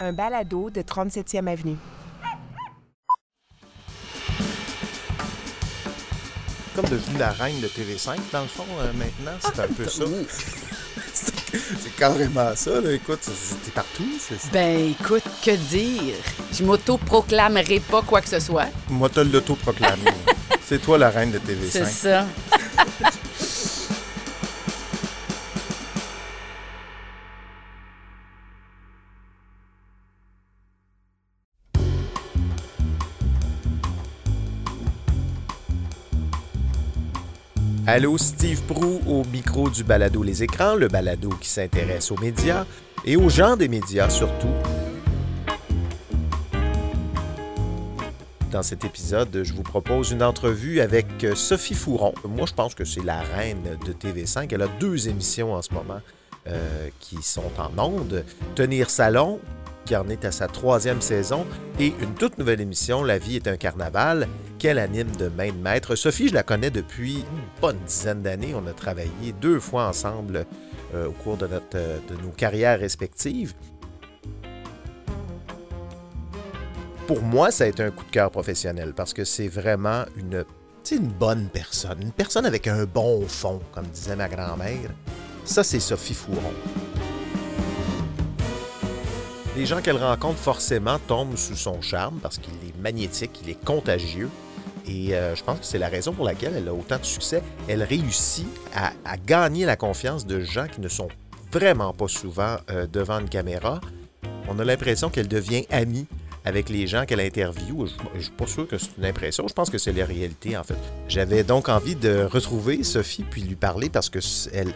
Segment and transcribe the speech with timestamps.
[0.00, 1.76] un balado de 37e Avenue.
[6.74, 10.04] Comme devenue la reine de TV5, dans le fond, euh, maintenant, c'est un peu ça.
[11.14, 12.92] c'est carrément ça, là.
[12.92, 13.20] Écoute,
[13.64, 14.04] t'es partout.
[14.20, 16.14] c'est- Ben écoute, que dire?
[16.52, 18.66] Je m'auto-proclamerai pas quoi que ce soit.
[18.90, 20.02] Moi, t'as l'auto-proclamé.
[20.66, 21.70] c'est toi la reine de TV5.
[21.70, 22.26] C'est ça.
[37.96, 42.66] Allô, Steve Prou au micro du balado Les Écrans, le balado qui s'intéresse aux médias
[43.06, 44.52] et aux gens des médias surtout.
[48.52, 52.12] Dans cet épisode, je vous propose une entrevue avec euh, Sophie Fouron.
[52.28, 54.46] Moi, je pense que c'est la reine de TV5.
[54.52, 56.02] Elle a deux émissions en ce moment
[56.48, 58.26] euh, qui sont en ondes.
[58.54, 59.40] Tenir Salon,
[59.86, 61.46] qui en est à sa troisième saison,
[61.80, 64.28] et une toute nouvelle émission, La vie est un carnaval,
[64.58, 65.94] qu'elle anime de main de maître.
[65.94, 68.54] Sophie, je la connais depuis une bonne dizaine d'années.
[68.54, 70.44] On a travaillé deux fois ensemble
[70.94, 73.54] euh, au cours euh, de nos carrières respectives.
[77.06, 80.44] Pour moi, ça a été un coup de cœur professionnel parce que c'est vraiment une,
[80.90, 84.90] une bonne personne, une personne avec un bon fond, comme disait ma grand-mère.
[85.44, 86.52] Ça, c'est Sophie Fouron.
[89.56, 93.64] Les gens qu'elle rencontre forcément tombent sous son charme parce qu'il est magnétique, il est
[93.64, 94.28] contagieux.
[94.86, 97.42] Et euh, je pense que c'est la raison pour laquelle elle a autant de succès.
[97.66, 101.08] Elle réussit à, gagner la confiance de gens qui ne sont
[101.50, 103.80] vraiment pas souvent euh, devant une caméra.
[104.46, 106.06] On a l'impression qu'elle devient amie
[106.44, 107.86] avec les gens qu'elle interviewe.
[108.12, 110.56] Je ne suis pas sûr que c'est une impression, je pense que c'est la réalité
[110.58, 110.76] en fait.
[111.08, 114.18] J'avais donc envie de retrouver Sophie puis lui parler parce que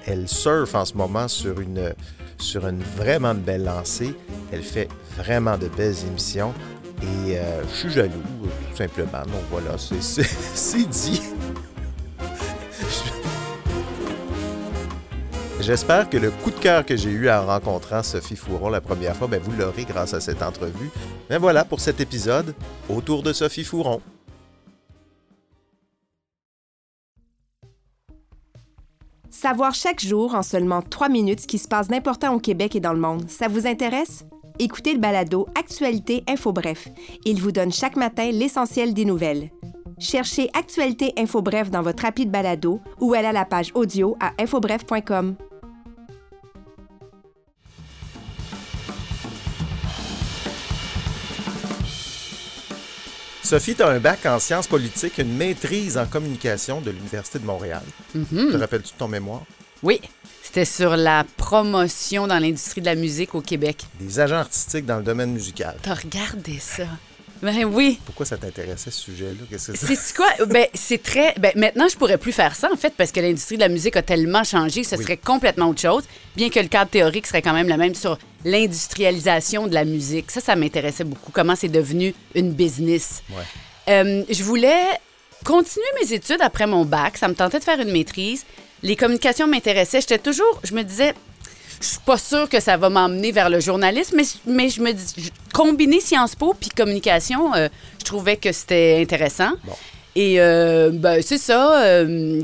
[0.06, 1.94] elle surfe en ce moment sur une,
[2.40, 4.14] sur une vraiment belle lancée.
[4.52, 6.52] Elle fait vraiment de belles émissions
[7.02, 8.10] et euh, je suis jaloux,
[8.70, 9.22] tout simplement.
[9.24, 11.22] Donc voilà, c'est- dit.
[15.60, 19.14] J'espère que le coup de cœur que j'ai eu en rencontrant Sophie Fouron la première
[19.14, 20.90] fois, ben, vous l'aurez grâce à cette entrevue.
[21.28, 22.54] Mais voilà pour cet épisode
[22.88, 24.00] autour de Sophie Fouron.
[29.42, 32.80] Savoir chaque jour en seulement trois minutes ce qui se passe d'important au Québec et
[32.80, 34.26] dans le monde, ça vous intéresse?
[34.58, 36.88] Écoutez le balado Actualité Info Bref.
[37.24, 39.48] Il vous donne chaque matin l'essentiel des nouvelles.
[39.98, 44.32] Cherchez Actualité Info Bref dans votre appli balado ou allez à la page audio à
[44.38, 45.36] infobref.com.
[53.50, 57.44] Sophie, tu as un bac en sciences politiques, une maîtrise en communication de l'Université de
[57.44, 57.82] Montréal.
[58.12, 59.42] Te rappelles-tu de ton mémoire?
[59.82, 60.00] Oui,
[60.40, 63.86] c'était sur la promotion dans l'industrie de la musique au Québec.
[63.98, 65.74] Des agents artistiques dans le domaine musical.
[65.82, 66.84] T'as regardé ça?
[67.42, 67.98] Ben oui.
[68.04, 69.32] Pourquoi ça t'intéressait ce sujet-là?
[69.50, 69.94] Qu'est-ce que c'est?
[69.94, 70.28] C'est quoi?
[70.46, 71.34] Ben, c'est très.
[71.38, 73.96] Ben, maintenant, je pourrais plus faire ça, en fait, parce que l'industrie de la musique
[73.96, 75.02] a tellement changé ce Oui.
[75.04, 76.04] serait complètement autre chose,
[76.36, 80.30] bien que le cadre théorique serait quand même le même sur l'industrialisation de la musique.
[80.30, 81.32] Ça, ça m'intéressait beaucoup.
[81.32, 83.22] Comment c'est devenu une business.
[83.30, 83.42] Ouais.
[83.88, 84.84] Euh, je voulais
[85.44, 87.16] continuer mes études après mon bac.
[87.16, 88.44] Ça me tentait de faire une maîtrise.
[88.82, 90.00] Les communications m'intéressaient.
[90.00, 90.60] J'étais toujours.
[90.64, 91.14] Je me disais.
[91.80, 94.92] Je suis pas sûre que ça va m'emmener vers le journalisme, mais, mais je me
[94.92, 97.68] dis, combiner Sciences Po puis communication, euh,
[97.98, 99.52] je trouvais que c'était intéressant.
[99.64, 99.72] Bon.
[100.16, 101.82] Et euh, ben, c'est ça.
[101.84, 102.42] euh,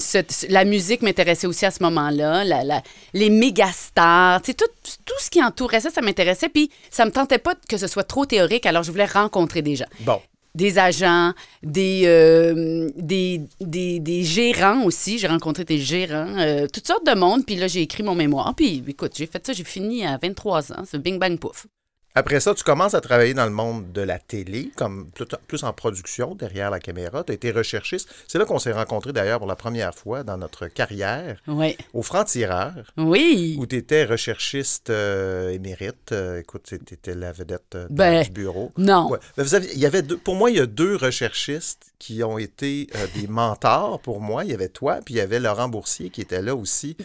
[0.48, 2.44] la musique m'intéressait aussi à ce moment-là.
[2.44, 2.82] La, la-
[3.12, 4.64] les méga stars, tu sais, tout,
[5.04, 6.48] tout ce qui entourait ça, ça m'intéressait.
[6.48, 9.74] Puis ça me tentait pas que ce soit trop théorique, alors je voulais rencontrer des
[9.76, 10.20] gens Bon,
[10.56, 15.18] des agents, des, euh, des, des, des gérants aussi.
[15.18, 17.44] J'ai rencontré des gérants, euh, toutes sortes de monde.
[17.46, 18.54] Puis là, j'ai écrit mon mémoire.
[18.56, 20.82] Puis écoute, j'ai fait ça, j'ai fini à 23 ans.
[20.84, 21.66] C'est bing bang pouf.
[22.18, 25.10] Après ça, tu commences à travailler dans le monde de la télé, comme
[25.46, 27.22] plus, en production, derrière la caméra.
[27.22, 28.08] Tu as été recherchiste.
[28.26, 31.76] C'est là qu'on s'est rencontrés d'ailleurs pour la première fois dans notre carrière, Oui.
[31.92, 33.56] au Franc-Tireur, Oui.
[33.58, 36.12] où tu étais recherchiste euh, émérite.
[36.12, 38.72] Euh, écoute, tu étais la vedette euh, Ben, du bureau.
[38.78, 39.10] Non.
[39.10, 39.18] Ouais.
[39.36, 42.88] Vous il y avait deux, pour moi, il y a deux recherchistes qui ont été
[43.14, 44.42] des mentors pour moi.
[44.44, 46.96] Il y avait toi, puis il y avait Laurent Boursier qui était là aussi.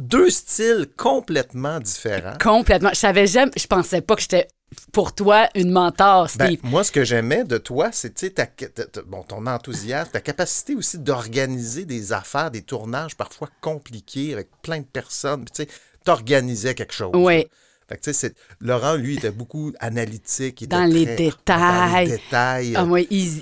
[0.00, 2.36] Deux styles complètement différents.
[2.40, 2.90] Complètement.
[2.90, 4.48] Je savais jamais, je pensais pas que j'étais
[4.92, 6.60] pour toi une mentor, Ben, Steve.
[6.62, 10.98] moi, ce que j'aimais de toi, ta, ta- ta- bon, ton enthousiasme, ta capacité aussi
[10.98, 15.44] d'organiser des affaires, des tournages parfois compliqués avec plein de personnes.
[15.46, 15.68] Tu sais,
[16.04, 17.10] t'organisais quelque chose.
[17.14, 17.46] Oui.
[17.88, 20.60] Fait que, tu sais, c'est- Laurent, lui, était beaucoup analytique.
[20.60, 21.56] il était Dans les très- détails.
[21.56, 22.74] Dans les détails.
[22.76, 22.84] Ah,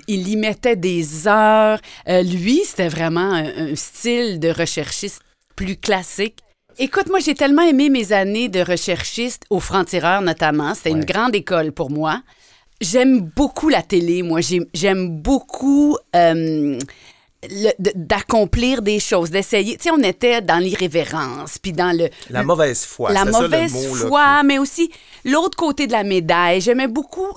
[0.07, 1.79] il y mettait des heures.
[2.07, 5.21] Euh, lui, c'était vraiment un, un style de recherchiste
[5.55, 6.39] plus classique.
[6.81, 10.73] Écoute, moi, j'ai tellement aimé mes années de recherchiste au franc-tireur, notamment.
[10.73, 12.21] C'était une grande école pour moi.
[12.79, 14.39] J'aime beaucoup la télé, moi.
[14.39, 16.79] J'ai- J'aime beaucoup euh,
[17.95, 19.75] d'accomplir des choses, d'essayer.
[19.75, 22.09] Tu sais, on était dans l'irrévérence, puis dans le...
[22.29, 23.11] La mauvaise foi.
[23.11, 24.89] la ça le mauvaise là, foi, mais aussi
[25.25, 26.61] l'autre côté de la médaille.
[26.61, 27.27] J'aimais beaucoup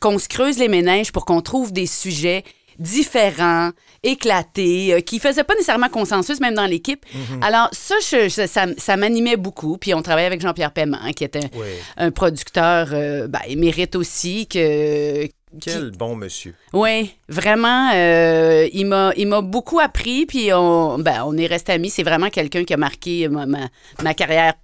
[0.00, 2.42] qu'on se creuse les méninges pour qu'on trouve des sujets
[2.78, 3.70] différents,
[4.02, 7.04] éclatés, euh, qui faisaient pas nécessairement consensus, même dans l'équipe.
[7.14, 7.42] Mhm.
[7.42, 9.76] Alors, ça, je- je- ça, ça m'animait beaucoup.
[9.78, 11.66] Puis on travaillait avec Jean-Pierre Paiement, qui était Oui.
[11.96, 15.26] un producteur euh, ben, émérite aussi, que,
[15.62, 16.54] Quel bon monsieur.
[16.74, 21.90] oui, vraiment, euh, il m'a beaucoup appris, puis on, ben, on est resté amis.
[21.90, 23.68] C'est vraiment quelqu'un qui a marqué ma, ma,
[24.02, 24.54] ma carrière,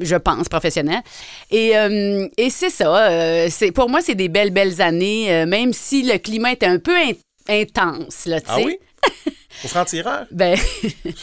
[0.00, 1.02] je pense, professionnelle.
[1.50, 3.10] Et, euh, et c'est ça.
[3.10, 6.78] euh, c'est pour moi, c'est des belles, belles années, même si le climat était un
[6.78, 6.96] peu
[7.48, 8.52] intense, là, tu sais.
[8.56, 8.78] Ah oui?
[9.64, 10.26] Au franc-tireur?
[10.30, 10.56] Ben,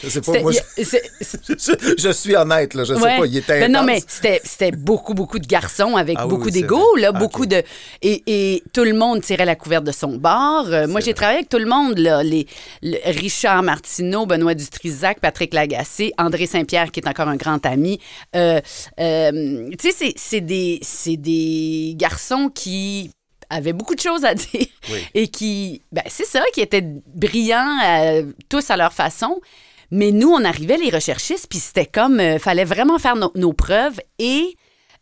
[0.03, 2.83] Je sais pas, moi, je, suis honnête, là.
[2.83, 3.17] Je sais Ouais.
[3.17, 6.61] pas, il était Ben non, mais c'était, beaucoup, beaucoup de garçons avec Ah beaucoup oui,
[6.63, 7.01] vrai.
[7.01, 7.63] là, Ah, beaucoup de...
[8.01, 10.67] Et, et tout le monde tirait la couverte de son bord.
[10.67, 12.45] Euh, moi, j'ai travaillé avec tout le monde, là, les,
[12.83, 17.99] le- Richard Martineau, Benoît Dutrisac, Patrick Lagacé, André Saint-Pierre, qui est encore un grand ami.
[18.35, 18.59] Euh,
[18.99, 23.11] euh, tu sais, c'est, c'est des, c'est des garçons qui
[23.49, 24.99] avaient beaucoup de choses à dire Oui.
[25.13, 29.39] et qui, ben, c'est ça, qui étaient brillants euh, tous à leur façon.
[29.91, 33.53] Mais nous, on arrivait, les recherchistes, puis c'était comme, euh, fallait vraiment faire no- nos
[33.53, 34.55] preuves et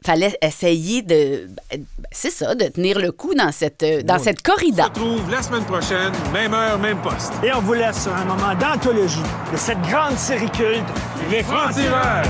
[0.05, 4.21] fallait essayer de, ben, c'est ça, de tenir le coup dans cette, euh, dans Oui.
[4.23, 4.85] cette On se corrida.
[4.85, 7.33] retrouve la semaine prochaine, même heure, même poste.
[7.43, 9.17] Et on vous laisse sur un moment d'anthologie
[9.51, 10.85] de cette grande série culte,
[11.31, 12.23] Les francs-tireurs!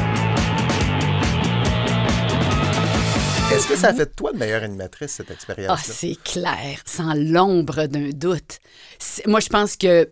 [3.52, 5.94] Est-ce que ça a fait de toi de meilleure animatrice, cette Ah, expérience-là?
[5.94, 8.60] c'est clair, sans l'ombre d'un doute.
[9.00, 10.10] C'est- Moi, je pense que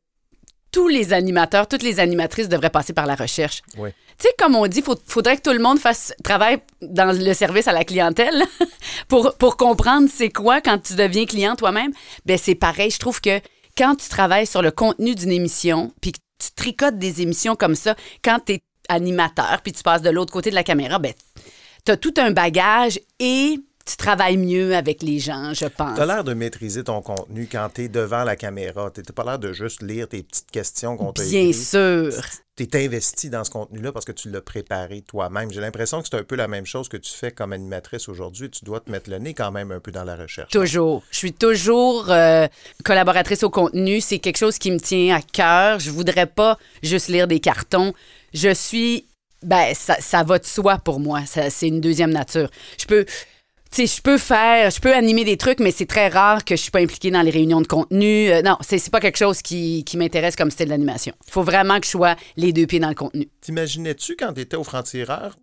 [0.71, 3.61] tous les animateurs, toutes les animatrices devraient passer par la recherche.
[3.77, 3.89] Oui.
[4.17, 7.33] Tu sais, comme on dit, il faudrait que tout le monde fasse travaille dans le
[7.33, 8.43] service à la clientèle
[9.09, 11.91] pour, pour comprendre c'est quoi quand tu deviens client toi-même.
[12.25, 13.39] Ben c'est pareil, je trouve que
[13.77, 17.75] quand tu travailles sur le contenu d'une émission, puis que tu tricotes des émissions comme
[17.75, 21.13] ça, quand tu es animateur, puis tu passes de l'autre côté de la caméra, ben
[21.85, 25.95] tu as tout un bagage et tu travailles mieux avec les gens, je pense.
[25.95, 28.89] Tu as l'air de maîtriser ton contenu quand tu es devant la caméra.
[28.89, 32.11] Tu n'as pas l'air de juste lire tes petites questions qu'on t'a Bien sûr.
[32.55, 35.51] Tu es investi dans ce contenu-là parce que tu l'as préparé toi-même.
[35.51, 38.49] J'ai l'impression que c'est un peu la même chose que tu fais comme animatrice aujourd'hui.
[38.49, 40.51] Tu dois te mettre le nez quand même un peu dans la recherche.
[40.51, 41.03] Toujours.
[41.11, 42.47] Je suis toujours euh,
[42.83, 44.01] collaboratrice au contenu.
[44.01, 45.79] C'est quelque chose qui me tient à cœur.
[45.79, 47.93] Je voudrais pas juste lire des cartons.
[48.33, 49.05] Je suis.
[49.45, 51.21] Ben, ça, ça va de soi pour moi.
[51.25, 52.49] C'est une deuxième nature.
[52.77, 53.05] Je peux.
[53.77, 56.71] Je peux faire, je peux animer des trucs, mais c'est très rare que je suis
[56.71, 58.29] pas impliquée dans les réunions de contenu.
[58.31, 61.13] Euh, non, c'est c'est pas quelque chose qui, qui m'intéresse comme style d'animation.
[61.27, 63.27] Il faut vraiment que je sois les deux pieds dans le contenu.
[63.41, 65.35] T'imaginais-tu, quand tu étais au franc-tireur,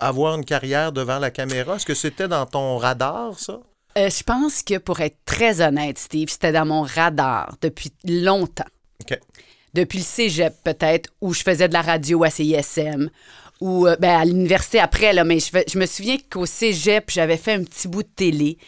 [0.00, 1.76] avoir une carrière devant la caméra?
[1.76, 3.60] Est-ce que c'était dans ton radar, ça?
[3.96, 8.64] Euh, je pense que pour être très honnête, Steve, c'était dans mon radar depuis longtemps.
[9.00, 9.18] OK.
[9.74, 13.10] Depuis le cégep, peut-être, où je faisais de la radio à CISM,
[13.60, 17.36] ou euh, ben, à l'université après, là, mais je, je me souviens qu'au cégep, j'avais
[17.36, 18.58] fait un petit bout de télé.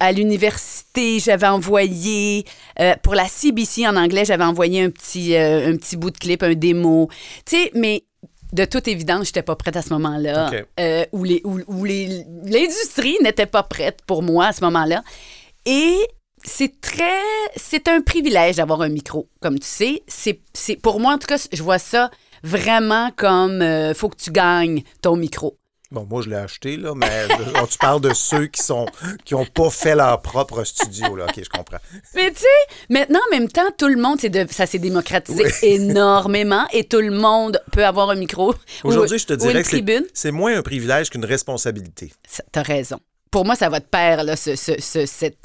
[0.00, 2.44] À l'université, j'avais envoyé,
[2.80, 6.18] euh, pour la CBC en anglais, j'avais envoyé un petit, euh, un petit bout de
[6.18, 7.08] clip, un démo.
[7.46, 8.04] Tu sais, mais
[8.52, 10.48] de toute évidence, j'étais pas prête à ce moment-là.
[10.48, 10.66] OK.
[10.80, 15.02] Euh, où les, où, où les, l'industrie n'était pas prête pour moi à ce moment-là.
[15.64, 15.96] Et
[16.44, 17.20] c'est très.
[17.56, 20.02] C'est un privilège d'avoir un micro, comme tu sais.
[20.06, 22.10] C'est, c'est, pour moi, en tout cas, je vois ça
[22.44, 25.56] vraiment comme euh, faut que tu gagnes ton micro.
[25.90, 27.06] Bon, moi, je l'ai acheté, là, mais
[27.62, 28.86] on- tu parles de ceux qui sont
[29.24, 31.26] qui ont pas fait leur propre studio, là.
[31.26, 31.76] OK, je comprends.
[32.16, 36.66] Mais tu sais, maintenant, en même temps, tout le monde, de, ça s'est démocratisé énormément
[36.72, 38.52] et tout le monde peut avoir un micro.
[38.52, 39.68] ou- Aujourd'hui, je te dirais que
[40.14, 42.12] c'est- moins un privilège qu'une responsabilité.
[42.50, 42.98] T'as raison.
[43.30, 45.38] Pour moi, ça va de pair, là, ce, ce- ce- cette...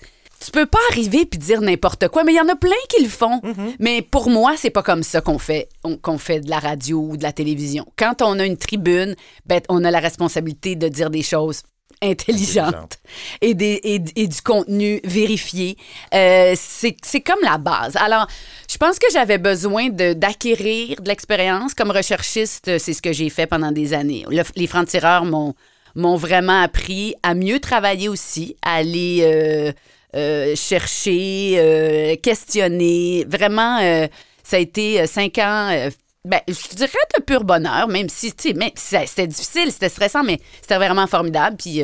[0.43, 3.03] Tu peux pas arriver puis dire n'importe quoi, mais il y en a plein qui
[3.03, 3.41] le font.
[3.79, 6.99] Mais pour moi, c'est pas comme ça qu'on fait, on- qu'on fait de la radio
[7.11, 7.85] ou de la télévision.
[7.97, 9.15] Quand on a une tribune,
[9.45, 11.63] ben, on a la responsabilité de dire des choses
[12.01, 12.97] intelligentes
[13.41, 15.75] et, des, et, et du contenu vérifié.
[16.13, 17.95] Euh, c'est c'est comme la base.
[17.97, 18.27] Alors,
[18.71, 22.77] je pense que j'avais besoin de- d'acquérir de l'expérience comme recherchiste.
[22.79, 24.25] C'est ce que j'ai fait pendant des années.
[24.29, 25.53] Le- les francs-tireurs m'ont
[25.95, 29.71] m'ont vraiment appris à mieux travailler aussi, à aller euh,
[30.15, 33.25] euh, chercher, euh, questionner.
[33.27, 34.07] Vraiment, euh,
[34.43, 35.89] ça a été cinq ans.
[36.25, 40.39] ben, je dirais de pur bonheur, même si, tu sais, c'était difficile, c'était stressant, mais
[40.61, 41.57] c'était vraiment formidable.
[41.57, 41.81] Puis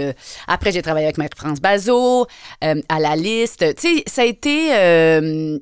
[0.48, 2.27] après, j'ai travaillé avec Marie-France Bazot,
[2.62, 3.75] à la liste.
[3.75, 4.70] Tu sais, ça a été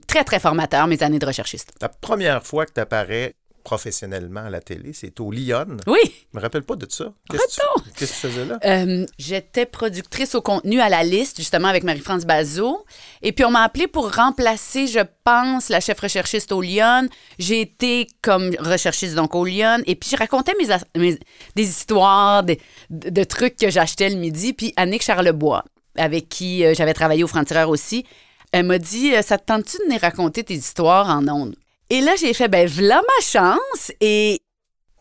[0.07, 1.73] très, très formateur, mes années de recherchiste.
[1.81, 4.93] La première fois que tu apparais professionnellement à la télé.
[4.93, 5.77] C'est au Lyon.
[5.87, 5.99] Oui.
[6.31, 7.11] Je me rappelle pas de ça.
[7.29, 7.51] Qu'est-ce que
[7.83, 8.59] tu- qu'est-ce que tu faisais là?
[8.65, 12.85] Euh, J'étais productrice au contenu à la liste, justement, avec Marie-France Bazot.
[13.21, 17.07] Et puis, on m'a appelé pour remplacer, je pense, la chef recherchiste au Lyon.
[17.39, 19.81] J'ai été comme recherchiste, donc, au Lyon.
[19.85, 20.53] Et puis, je racontais
[20.95, 21.17] mes,
[21.55, 24.53] des histoires, des- de, de trucs que j'achetais le midi.
[24.53, 25.63] Puis, Annick Charlebois,
[25.97, 28.05] avec qui euh, j'avais travaillé au Franc-Tireur aussi,
[28.51, 31.55] elle m'a dit euh, Ça te tente-tu de venir raconter tes histoires en ondes
[31.89, 33.91] Et là, j'ai fait Ben, voilà ma chance.
[34.01, 34.41] Et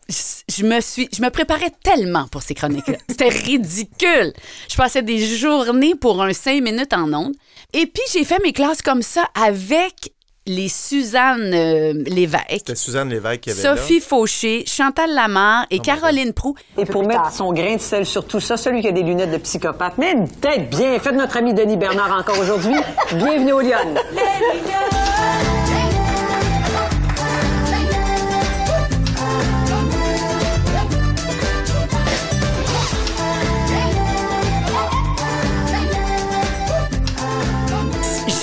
[0.09, 4.33] je me suis je me préparais tellement pour ces chroniques là c'était ridicule
[4.69, 7.33] je passais des journées pour un cinq minutes en ondes
[7.71, 10.11] et puis j'ai fait mes classes comme ça avec
[10.45, 13.77] les Suzanne euh, Lévesque C'était Suzanne Lévesque qui avait là.
[13.77, 16.53] Sophie Fauché, Chantal Lamar et Caroline Prou.
[16.77, 19.31] Et pour mettre son grain de sel sur tout ça, celui qui a des lunettes
[19.31, 22.75] de psychopathe, mais une tête bien faite, notre ami Denis Bernard encore aujourd'hui.
[23.13, 23.95] Bienvenue au Lyon.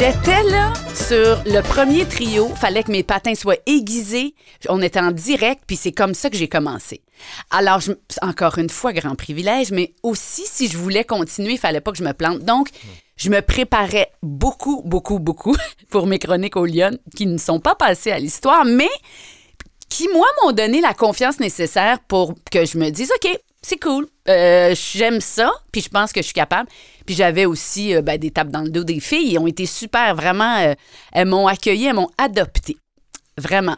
[0.01, 2.49] J'étais là sur le premier trio.
[2.55, 4.35] Fallait que mes patins soient aiguisés.
[4.71, 7.03] On était en direct, puis c'est comme ça que j'ai commencé.
[7.51, 7.83] Alors,
[8.23, 11.99] encore une fois, grand privilège, mais aussi, si je voulais continuer, il fallait pas que
[11.99, 12.39] je me plante.
[12.39, 12.71] Donc,
[13.19, 15.55] je me préparais beaucoup, beaucoup, beaucoup
[15.91, 18.89] pour mes chroniques au Lyon, qui ne sont pas passées à l'histoire, mais
[19.91, 24.07] qui, moi, m'ont donné la confiance nécessaire pour que je me dise, OK, c'est cool,
[24.29, 26.69] euh, j'aime ça, puis je pense que je suis capable.
[27.07, 29.33] Puis j'avais aussi euh, ben, des tapes dans le dos des filles.
[29.33, 30.59] Ils ont été super, vraiment.
[30.59, 30.75] euh,
[31.13, 32.77] elles m'ont accueilli, elles m'ont adopté.
[33.39, 33.77] Vraiment.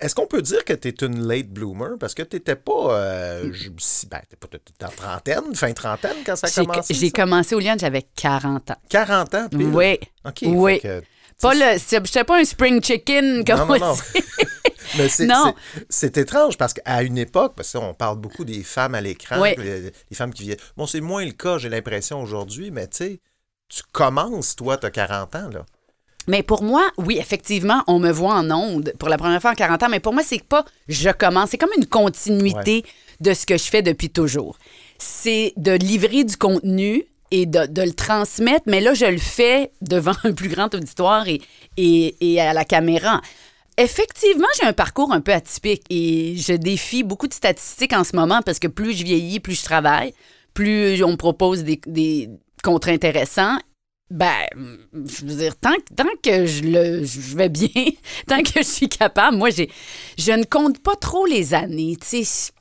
[0.00, 1.96] Est-ce qu'on peut dire que tu es une late bloomer?
[2.00, 4.48] Parce que tu n'étais pas, je- si- ben, t'es pas
[4.86, 6.94] en trentaine, fin trentaine quand ça a J'ai commencé?
[6.94, 7.12] j'ai ça?
[7.22, 8.76] commencé au Lyon, j'avais 40 ans.
[8.88, 9.66] 40 ans, pile?
[9.72, 9.98] Oui.
[10.26, 10.38] OK.
[10.46, 10.80] Oui.
[11.40, 11.78] Pas le.
[11.78, 13.94] J'étais pas un spring chicken, comme Non, non, on non.
[13.94, 14.00] dit.
[14.98, 15.54] Mais c'est, Non.
[15.74, 19.40] c'est- c'est étrange parce qu'à une époque, parce qu'on parle beaucoup des femmes à l'écran,
[19.40, 19.50] Oui.
[19.58, 20.58] les, les femmes qui viennent.
[20.76, 23.20] Bon, c'est moins le cas, j'ai l'impression, aujourd'hui, mais tu sais,
[23.68, 25.64] tu commences, toi, tu as 40 ans, là.
[26.26, 29.54] Mais pour moi, oui, effectivement, on me voit en onde pour la première fois en
[29.54, 31.50] 40 ans, mais pour moi, c'est pas je commence.
[31.50, 32.82] C'est comme une continuité
[33.20, 34.58] de ce que je fais depuis toujours.
[34.98, 39.70] C'est de livrer du contenu et de, de le transmettre, mais là, je le fais
[39.82, 41.42] devant un plus grand auditoire et,
[41.76, 43.20] et, et à la caméra.
[43.76, 48.14] Effectivement, j'ai un parcours un peu atypique et je défie beaucoup de statistiques en ce
[48.14, 50.14] moment parce que plus je vieillis, plus je travaille,
[50.54, 52.30] plus on me propose des, des
[52.62, 53.58] contrats intéressants
[54.10, 54.28] ben,
[54.92, 55.72] je veux dire, tant,
[56.22, 57.68] que- je, vais bien,
[58.28, 59.70] tant que je suis capable, moi, j'ai,
[60.18, 62.52] je ne compte pas trop les années, tu sais.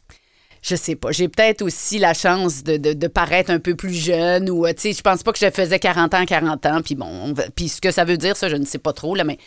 [0.62, 1.12] Je sais pas.
[1.12, 4.82] J'ai peut-être aussi la chance de, de- paraître un peu plus jeune ou, euh, tu
[4.82, 7.82] sais, je pense pas que je faisais 40 ans, 40 ans, puis bon, puis ce
[7.82, 9.38] que ça veut dire, ça, je ne sais pas trop, là, mais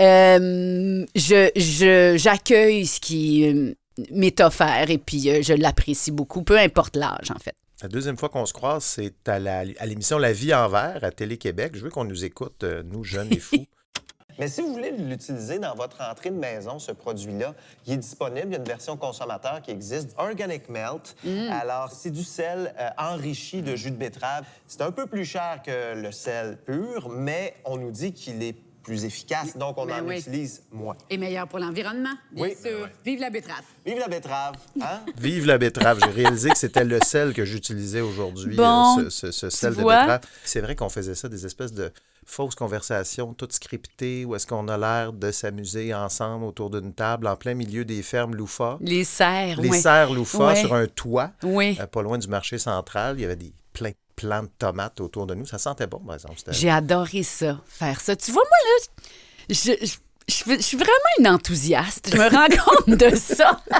[0.00, 3.74] euh, je, je- j'accueille ce qui euh,
[4.10, 7.54] m'est offert et puis euh, je l'apprécie beaucoup, peu importe l'âge, en fait.
[7.82, 10.98] La deuxième fois qu'on se croise, c'est à, la- à l'émission La vie en vert
[11.02, 11.72] à Télé-Québec.
[11.74, 13.66] Je veux qu'on nous écoute, nous, jeunes et fous.
[14.38, 17.54] Mais si vous voulez l'utiliser dans votre entrée de maison, ce produit-là,
[17.86, 18.48] il est disponible.
[18.48, 21.16] Il y a une version consommateur qui existe, Organic Melt.
[21.50, 24.44] Alors, c'est du sel euh, enrichi de jus de betterave.
[24.66, 28.56] C'est un peu plus cher que le sel pur, mais on nous dit qu'il est
[28.86, 30.18] plus efficace, donc on Ben en oui.
[30.20, 30.94] utilise moins.
[31.10, 32.54] Et meilleur pour l'environnement, bien Oui.
[32.60, 32.88] sûr.
[33.04, 33.64] Vive la betterave.
[33.84, 34.54] Vive la betterave!
[34.80, 35.00] Hein?
[35.18, 35.98] Vive la betterave.
[36.04, 39.74] J'ai réalisé que c'était le sel que j'utilisais aujourd'hui, Bon, euh, ce, ce- ce sel
[39.74, 39.96] de vois?
[39.96, 40.20] betterave.
[40.44, 41.92] C'est vrai qu'on faisait ça, des espèces de
[42.24, 47.26] fausses conversations, toutes scriptées, où est-ce qu'on a l'air de s'amuser ensemble autour d'une table
[47.26, 48.78] en plein milieu des fermes loufa.
[48.80, 49.80] Les serres, Les oui.
[49.80, 51.76] serres loufa sur un toit, Oui.
[51.80, 53.16] euh, pas loin du marché central.
[53.18, 55.46] Il y avait des plein plants de tomates autour de nous.
[55.46, 56.34] Ça sentait bon, par exemple.
[56.48, 58.16] J'ai adoré ça, faire ça.
[58.16, 59.04] Tu vois, moi, là,
[59.50, 59.86] je, je,
[60.28, 62.10] je- je suis vraiment une enthousiaste.
[62.12, 62.48] Je me rends
[62.86, 63.60] compte de ça.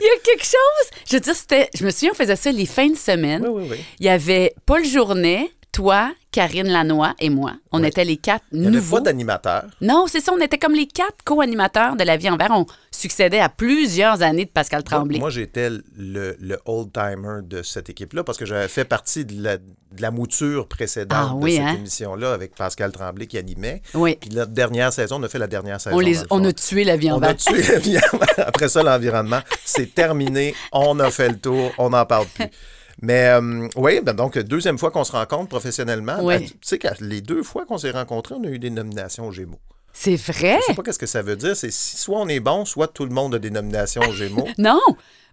[0.00, 1.00] Il y a quelque chose.
[1.08, 1.68] Je veux dire, c'était.
[1.74, 3.44] Je me souviens, on faisait ça les fins de semaine.
[3.46, 3.84] Oui, oui, oui.
[3.98, 7.52] Il y avait Paul Journet, toi, Karine Lanois et moi.
[7.70, 7.88] On Ouais.
[7.88, 8.96] était les quatre Il avait nouveaux.
[8.96, 9.64] pas d'animateur.
[9.82, 10.32] Non, c'est ça.
[10.34, 12.48] On était comme les quatre co-animateurs de La Vie en Vert.
[12.50, 15.18] On succédait à plusieurs années de Pascal Tremblay.
[15.18, 19.58] Moi, j'étais le, le old-timer de cette équipe-là parce que j'avais fait partie de la,
[19.58, 19.62] de
[20.00, 21.74] la mouture précédente Ah de cette hein?
[21.76, 23.82] émission-là avec Pascal Tremblay qui animait.
[23.92, 24.16] Oui.
[24.18, 25.96] Puis la dernière saison, on a fait la dernière saison.
[25.96, 27.36] on, les, a tué La Vie en On a Vert.
[27.36, 30.54] tué la vie en- Après ça, l'environnement, c'est terminé.
[30.72, 31.70] On a fait le tour.
[31.76, 32.46] On n'en parle plus.
[33.02, 36.16] Mais euh, oui, ben donc, deuxième fois qu'on se rencontre professionnellement.
[36.22, 36.38] Oui.
[36.38, 39.26] Ben, tu sais que les deux fois qu'on s'est rencontrés, on a eu des nominations
[39.26, 39.60] aux Gémeaux.
[39.92, 40.58] C'est vrai?
[40.60, 41.56] Je sais pas qu'est-ce que ça veut dire.
[41.56, 44.48] C'est si soit on est bon, soit tout le monde a des nominations aux Gémeaux.
[44.58, 44.80] Non,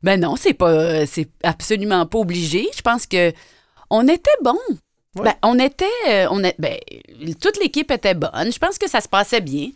[0.04, 2.68] ben non, c'est pas, c'est absolument pas obligé.
[2.76, 3.32] Je pense que
[3.90, 4.58] on était bon.
[5.16, 5.26] Ouais.
[5.26, 6.78] Ben, on était, euh, on ben,
[7.40, 8.52] toute l'équipe était bonne.
[8.52, 9.70] Je pense que ça se passait bien.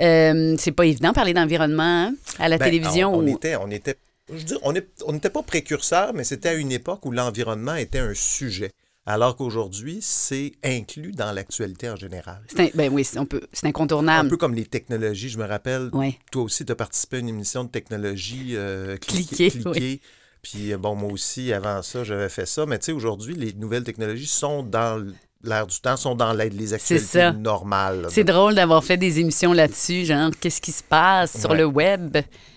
[0.00, 3.12] Euh, c'est pas évident de parler d'environnement hein, à la Ben, télévision.
[3.14, 3.96] On, on était, on était,
[4.32, 8.14] je dis, on n'était pas précurseur, mais c'était à une époque où l'environnement était un
[8.14, 8.70] sujet.
[9.06, 12.42] Alors qu'aujourd'hui, c'est inclus dans l'actualité en général.
[12.54, 14.28] C'est ben oui, c'est- on peut- c'est Un incontournable.
[14.28, 16.18] peu comme les technologies, je me rappelle, Ouais.
[16.30, 19.70] toi aussi, tu as participé à une émission de technologie euh, Cliquer, cliquer.
[19.70, 20.00] cliquer.
[20.42, 22.66] Puis, euh, bon, moi aussi, avant ça, j'avais fait ça.
[22.66, 25.02] Mais tu sais, aujourd'hui, les nouvelles technologies sont dans
[25.44, 28.06] l'air du temps, sont dans l'aide les actualités normales.
[28.10, 32.16] C'est drôle d'avoir fait des émissions là-dessus, genre qu'est-ce qui se passe sur le web?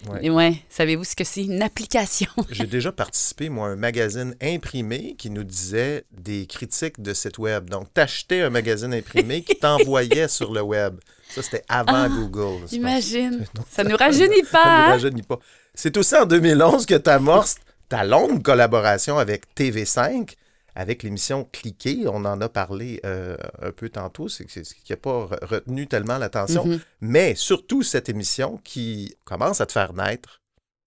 [0.10, 0.20] Ouais.
[0.24, 1.44] Et ouais, savez-vous ce que c'est?
[1.44, 7.00] Une application J'ai déjà participé, moi, à un magazine imprimé qui nous disait des critiques
[7.02, 7.70] de site web.
[7.70, 10.96] Donc, t'achetais un magazine imprimé qui t'envoyait sur le web.
[11.30, 12.64] Ça, c'était avant Google.
[12.68, 14.64] c'est pas- Imagine, Donc, ça nous rajeunit Ça ne pas.
[14.66, 14.88] hein?
[14.92, 15.40] rajeunit pas.
[15.76, 17.56] C'est aussi en 2011 que tu amorces
[17.88, 20.34] ta longue collaboration avec TV5,
[20.76, 22.04] avec l'émission Cliquer.
[22.08, 25.88] On en a parlé euh, un peu tantôt, c'est ce qui n'a pas re- retenu
[25.88, 26.66] tellement l'attention.
[26.66, 26.80] Mhm.
[27.02, 30.42] Mais surtout cette émission qui commence à te faire naître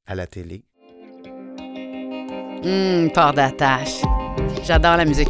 [0.06, 0.64] à la télé.
[2.64, 4.00] Hum, port d'attache.
[4.64, 5.28] J'adore la musique.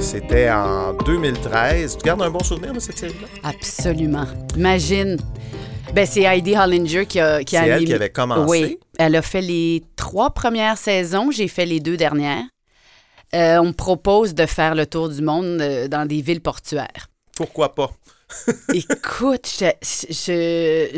[0.00, 1.98] C'était en 2013.
[1.98, 3.28] Tu gardes un bon souvenir de cette série-là?
[3.44, 4.26] Absolument.
[4.56, 5.16] Imagine.
[5.94, 8.48] Ben, c'est Heidi Hollinger qui a, qui a C'est elle qui avait commencé.
[8.48, 8.78] Oui.
[8.98, 11.30] Elle a fait les trois premières saisons.
[11.30, 12.44] J'ai fait les deux dernières.
[13.34, 17.08] Euh, on me propose de faire le tour du monde euh, dans des villes portuaires.
[17.36, 17.90] Pourquoi pas?
[18.74, 20.90] Écoute, je,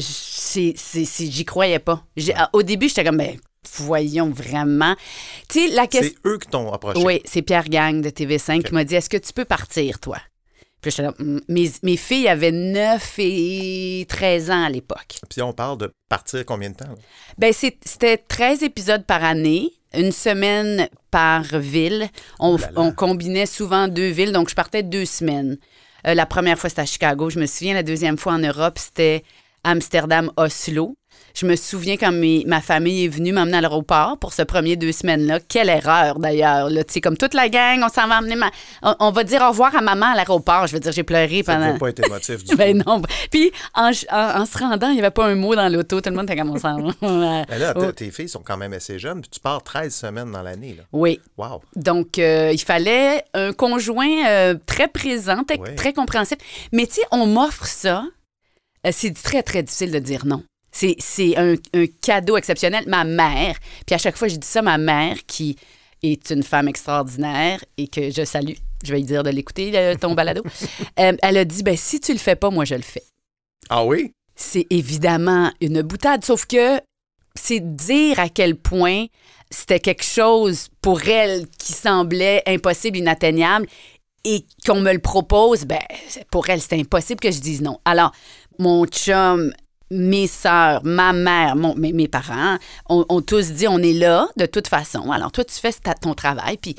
[1.24, 2.04] j'y croyais pas.
[2.52, 3.36] Au début, j'étais comme, ben,
[3.78, 4.94] voyons vraiment.
[5.48, 6.12] Tu sais, la question.
[6.22, 7.02] C'est eux qui t'ont approché.
[7.04, 10.18] Oui, c'est Pierre Gang de TV5 qui m'a dit Est-ce que tu peux partir, toi?
[10.80, 11.40] Puis j'étais là, Hmm.
[11.48, 15.18] mes, mes filles avaient 9 et 13 ans à l'époque.
[15.30, 16.84] Puis on parle de partir combien de temps?
[16.88, 16.94] là?
[17.38, 22.08] Ben, c'est- c'était 13 épisodes par année, une semaine par ville.
[22.40, 22.58] On,
[22.92, 25.56] combinait souvent deux villes, donc je partais deux semaines.
[26.06, 27.30] Euh, la première fois, c'était à Chicago.
[27.30, 29.24] Je me souviens, la deuxième fois en Europe, c'était
[29.64, 30.96] Amsterdam-Oslo.
[31.34, 34.76] Je me souviens quand mes- ma famille est venue m'emmener à l'aéroport pour ce premier
[34.76, 35.40] deux semaines-là.
[35.40, 36.70] Quelle erreur, d'ailleurs.
[36.70, 36.84] là.
[36.84, 38.50] Tu sais, comme toute la gang, on s'en va emmener ma...
[38.82, 40.68] On, on va dire au revoir à maman à l'aéroport.
[40.68, 41.72] Je veux dire, j'ai pleuré Ça pendant...
[41.72, 43.02] peut pas être émotif du Ben non.
[43.32, 46.00] Puis en, en- en se rendant, il n'y avait pas un mot dans l'auto.
[46.00, 46.92] Tout le monde était comme on s'en va.
[47.02, 50.42] Mais là, tes filles sont quand même assez jeunes, puis tu pars 13 semaines dans
[50.42, 50.74] l'année.
[50.78, 50.84] là.
[50.92, 51.18] Oui.
[51.36, 51.62] Wow!
[51.74, 55.74] Donc, euh, il fallait un conjoint euh, très présent, très, Ouais.
[55.74, 56.38] très compréhensif.
[56.72, 58.04] Mais tu sais, on m'offre ça.
[58.86, 60.42] Euh, c'est très, très difficile de dire non.
[60.74, 62.84] C'est c'est un, un cadeau exceptionnel.
[62.86, 63.56] Ma mère,
[63.86, 65.56] puis à chaque fois, je dis ça, ma mère, qui
[66.02, 69.94] est une femme extraordinaire et que je salue, je vais lui dire de l'écouter, euh,
[69.94, 70.42] ton balado,
[71.00, 73.04] euh, elle a dit, ben si tu le fais pas, moi, je le fais.
[73.70, 74.12] Ah oui?
[74.36, 76.80] c'est évidemment une boutade, sauf que
[77.34, 79.06] c'est dire à quel point
[79.50, 83.66] c'était quelque chose pour elle qui semblait impossible, inatteignable,
[84.24, 85.82] et qu'on me le propose, ben,
[86.30, 87.78] pour elle, c'était impossible que je dise non.
[87.84, 88.12] Alors,
[88.58, 89.52] mon chum,
[89.94, 94.46] mes sœurs, ma mère, mon- mes, mes parents, ont, tous dit on est là de
[94.46, 95.10] toute façon.
[95.12, 96.76] Alors, toi, tu fais ta- ton travail, puis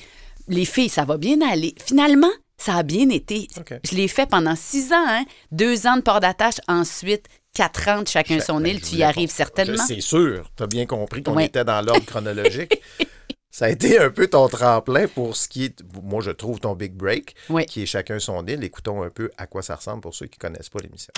[0.47, 1.73] les filles, ça va bien aller.
[1.85, 3.47] Finalement, ça a bien été.
[3.83, 5.23] Je l'ai fait pendant six ans, hein?
[5.51, 8.81] deux ans de port d'attache, ensuite quatre ans de chacun son Ben, île.
[8.81, 9.83] Tu y arrives certainement.
[9.87, 10.49] C'est sûr.
[10.57, 11.45] Tu as bien compris qu'on Oui.
[11.45, 12.79] était dans l'ordre chronologique.
[13.57, 16.75] Ça a été un peu ton tremplin pour ce qui est, moi je trouve, ton
[16.75, 17.65] big break, Oui.
[17.65, 18.61] qui est chacun son île.
[18.65, 21.13] Écoutons un peu à quoi ça ressemble pour ceux qui ne connaissent pas l'émission.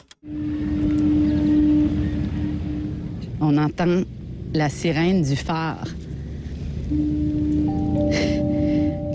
[3.41, 4.03] On entend
[4.53, 5.83] la sirène du phare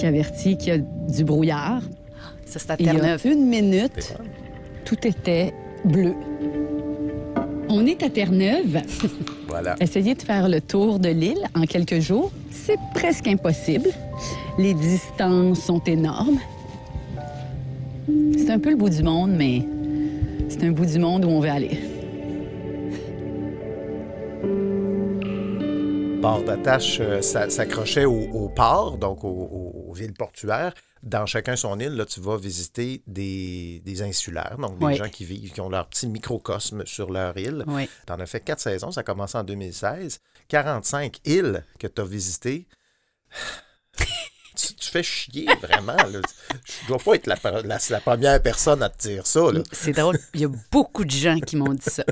[0.01, 1.81] qui avertit qu'il y a du brouillard.
[2.45, 3.25] Ça, c'est à Il y a Terre-Neuve.
[3.25, 4.17] une minute,
[4.85, 5.55] tout était
[5.85, 6.15] bleu.
[7.75, 8.81] On est à Terre-Neuve.
[9.49, 9.75] Voilà.
[9.81, 13.91] Essayer de faire le tour de l'île en quelques jours, c'est presque impossible.
[14.59, 16.39] Les distances sont énormes.
[18.39, 19.63] C'est un peu le bout du monde, mais
[20.49, 21.79] c'est un bout du monde où on veut aller.
[26.23, 30.73] Port d'attache euh, s'a- s'accrochait au, au port, donc au- au- aux villes portuaires.
[31.03, 34.97] Dans chacun son île, là, tu vas visiter des, des insulaires, donc des Oui.
[34.97, 37.65] gens qui vivent, qui ont leur petit microcosme sur leur île.
[37.67, 37.89] Oui.
[38.07, 40.21] Tu en as fait quatre saisons, ça a commencé en 2016.
[40.49, 42.67] 45 îles que tu as visitées.
[44.57, 45.97] tu, tu fais chier, vraiment.
[45.97, 46.21] là.
[46.65, 49.41] Je dois pas être la, per- la- la première personne à te dire ça.
[49.73, 50.19] C'est drôle.
[50.35, 52.05] Il y a beaucoup de gens qui m'ont dit ça.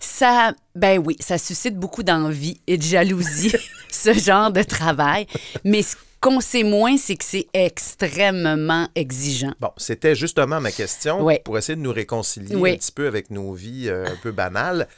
[0.00, 3.54] Ça, ben oui, ça suscite beaucoup d'envie et de jalousie,
[3.90, 5.26] ce genre de travail.
[5.64, 9.52] Mais ce qu'on sait moins, c'est que c'est extrêmement exigeant.
[9.60, 12.72] Bon, c'était justement ma question pour essayer de nous réconcilier Oui.
[12.72, 14.88] un petit peu avec nos vies euh, un peu banales.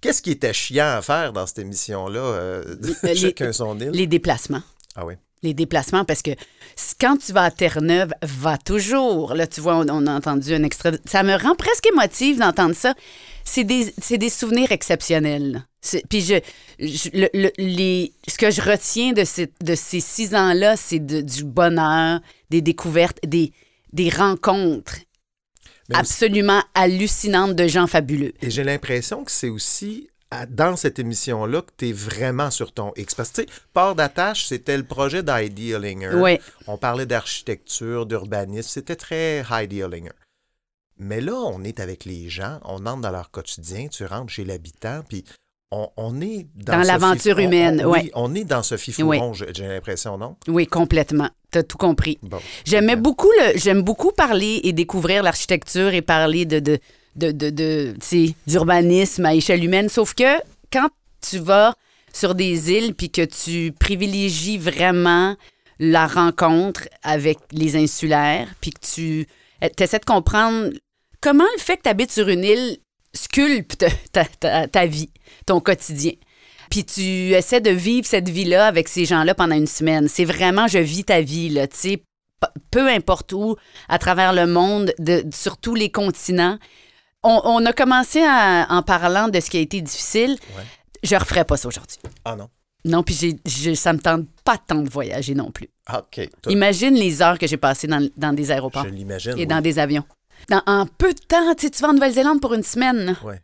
[0.00, 3.90] Qu'est-ce qui était chiant à faire dans cette émission-là, euh, Les- chacun son île?
[3.90, 4.62] Les déplacements.
[4.96, 5.14] Ah oui.
[5.42, 6.30] Les déplacements parce que
[7.00, 9.34] quand tu vas à Terre-Neuve, va toujours.
[9.34, 10.92] Là, tu vois, on, on a entendu un extrait.
[11.04, 12.94] Ça me rend presque émotive d'entendre ça.
[13.44, 15.64] C'est des, des souvenirs exceptionnels.
[16.10, 16.34] Puis je,
[16.78, 20.98] je- le- le- les, ce que je retiens de, ces- de ces six ans-là, c'est
[20.98, 22.20] du bonheur,
[22.50, 23.52] des découvertes, des,
[23.92, 24.96] des rencontres
[25.94, 28.32] absolument hallucinantes de gens fabuleux.
[28.42, 32.72] Et j'ai l'impression que c'est aussi à- dans cette émission-là que tu es vraiment sur
[32.72, 33.14] ton X.
[33.14, 36.14] Parce que, tu sais, Port d'attache, c'était le projet d'Heidi Hollinger.
[36.16, 36.40] Ouais.
[36.66, 38.68] On parlait d'architecture, d'urbanisme.
[38.68, 40.12] C'était très Heidi Hollinger.
[40.98, 44.44] Mais là, on est avec les gens, on entre dans leur quotidien, tu rentres chez
[44.44, 45.24] l'habitant, puis
[45.70, 48.00] on, on est dans, Dans l'aventure on- humaine, ouais.
[48.04, 50.36] Oui, on est dans ce fifouron, j'ai j'ai l'impression, non?
[50.48, 51.28] Oui, complètement.
[51.52, 52.18] Tu as tout compris.
[52.22, 52.38] Bon.
[52.64, 56.78] J'aimais beaucoup le, j'aime beaucoup parler et découvrir l'architecture et parler de, de,
[57.18, 57.94] de, de, de,
[58.46, 59.88] d'urbanisme à échelle humaine.
[59.88, 60.38] Sauf que
[60.72, 60.88] quand
[61.28, 61.74] tu vas
[62.12, 65.36] sur des îles puis que tu privilégies vraiment
[65.78, 69.26] la rencontre avec les insulaires puis que tu
[69.78, 70.70] essaies de comprendre
[71.20, 72.78] comment le fait que tu habites sur une île
[73.14, 75.10] sculpte ta, ta- ta vie,
[75.46, 76.12] ton quotidien.
[76.70, 80.06] Puis tu essaies de vivre cette vie-là avec ces gens-là pendant une semaine.
[80.08, 82.02] C'est vraiment, je vis ta vie, là, tu sais,
[82.70, 83.56] peu importe où,
[83.88, 86.58] à travers le monde, de, sur tous les continents.
[87.30, 90.36] On, on a commencé à- en parlant de ce qui a été difficile.
[90.56, 90.62] Ouais.
[91.02, 91.98] Je referai pas ça aujourd'hui.
[92.24, 92.48] Ah non?
[92.84, 95.68] Non, puis j'ai, j'ai- ça me tente pas tant de voyager non plus.
[95.86, 96.28] Ah, OK.
[96.42, 99.32] Toi, Imagine les heures que j'ai passées dans, dans des aéroports je l'imagine.
[99.32, 99.46] et oui.
[99.46, 100.04] dans des avions.
[100.48, 103.16] Dans, en peu de temps, tu vas en Nouvelle-Zélande pour une semaine.
[103.24, 103.42] Ouais.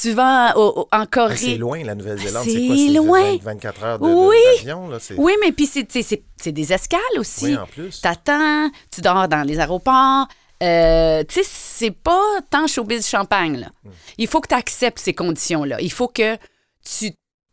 [0.00, 1.36] Tu vas au- au- en Ah, Corée.
[1.36, 2.44] c'est loin, la Nouvelle-Zélande.
[2.44, 2.76] C'est C'est quoi?
[2.76, 3.32] C'est loin.
[3.36, 4.36] 20 24 heures de, de- Oui.
[4.56, 4.98] d'avion, là?
[5.00, 7.46] c'est- Oui, mais puis c'est, c'est des escales aussi.
[7.46, 8.00] Oui, en plus.
[8.00, 10.26] T'attends, tu dors dans les aéroports.
[10.62, 13.68] Euh, tu sais, c'est pas tant showbiz champagne, là.
[13.84, 13.90] Hmm.
[14.18, 15.80] Il faut que tu acceptes ces conditions-là.
[15.80, 16.36] Il faut que
[16.84, 17.12] tu,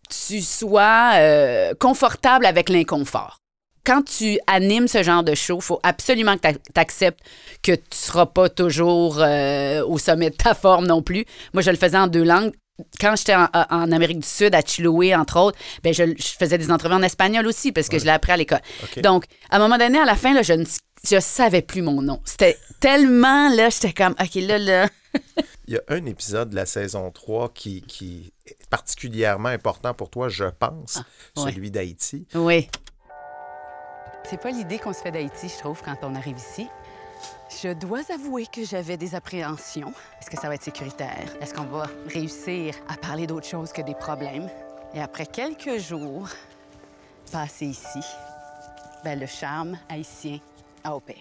[0.10, 3.38] tu sois euh, confortable avec l'inconfort.
[3.86, 7.22] Quand tu animes ce genre de show, il faut absolument que tu acceptes
[7.64, 11.24] que tu seras pas toujours euh, au sommet de ta forme non plus.
[11.54, 12.52] Moi, je le faisais en deux langues.
[13.00, 16.58] Quand j'étais en, en Amérique du Sud, à Chiloé, entre autres, ben je, je faisais
[16.58, 18.62] des entrevues en espagnol aussi parce que je l'ai appris à l'école.
[18.98, 20.66] Donc, à un moment donné, à la fin, là, je ne
[21.04, 22.22] je savais plus mon nom.
[22.26, 24.90] C'était tellement, là, j'étais comme, OK, là, là.
[25.68, 30.10] Il y a un épisode de la saison 3 qui, qui est particulièrement important pour
[30.10, 31.00] toi, je pense,
[31.36, 31.52] Ah, ouais.
[31.52, 32.28] celui d'Haïti.
[32.36, 32.70] Oui.
[34.30, 36.68] C'est pas l'idée qu'on se fait d'Haïti, je trouve, quand on arrive ici.
[37.62, 39.94] Je dois avouer que j'avais des appréhensions.
[40.22, 41.26] Est-ce que ça va être sécuritaire?
[41.42, 44.50] Est-ce qu'on va réussir à parler d'autre chose que des problèmes?
[44.94, 46.28] Et après quelques jours
[47.32, 48.00] passés ici,
[49.04, 50.40] ben, le charme haïtien
[50.88, 51.20] a opéré.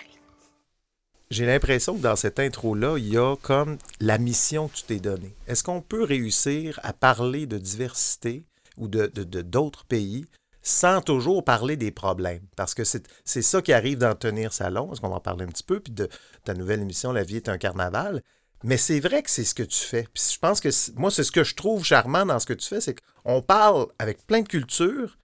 [1.31, 5.01] J'ai l'impression que dans cette intro-là, il y a comme la mission que tu t'es
[5.01, 5.35] donnée.
[5.49, 8.45] Est-ce qu'on peut réussir à parler de diversité
[8.77, 9.09] ou de
[9.43, 10.27] d'autres pays
[10.63, 12.47] sans toujours parler des problèmes?
[12.55, 15.49] Parce que c'est ça qui arrive dans Tenir Salon, parce qu'on va en parler un
[15.49, 16.09] petit peu, puis de
[16.45, 18.23] ta nouvelle émission La vie est un carnaval.
[18.63, 20.07] Mais c'est vrai que c'est ce que tu fais.
[20.15, 22.67] Puis je pense que moi, c'est ce que je trouve charmant dans ce que tu
[22.67, 25.19] fais, c'est qu'on parle avec plein de cultures,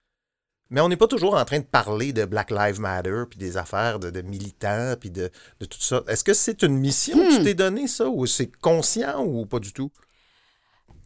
[0.69, 3.57] mais on n'est pas toujours en train de parler de Black Lives Matter, puis des
[3.57, 6.03] affaires de, de militants, puis de, de tout ça.
[6.07, 9.59] Est-ce que c'est une mission que tu t'es donnée, ça, ou c'est conscient ou pas
[9.59, 9.91] du tout?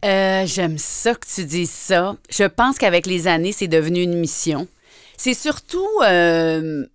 [0.04, 2.16] Euh, J'aime ça que tu dises ça.
[2.30, 4.68] Je pense qu'avec les années, c'est devenu une mission.
[5.16, 6.86] C'est surtout euh,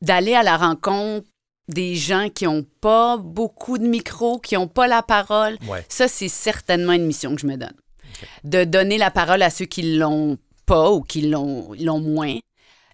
[0.00, 1.26] d'aller à la rencontre
[1.68, 5.58] des gens qui n'ont pas beaucoup de micros, qui n'ont pas la parole.
[5.68, 5.84] Ouais.
[5.88, 7.74] Ça, c'est certainement une mission que je me donne.
[8.44, 12.36] De donner la parole à ceux qui l'ont pas ou qui l'ont moins.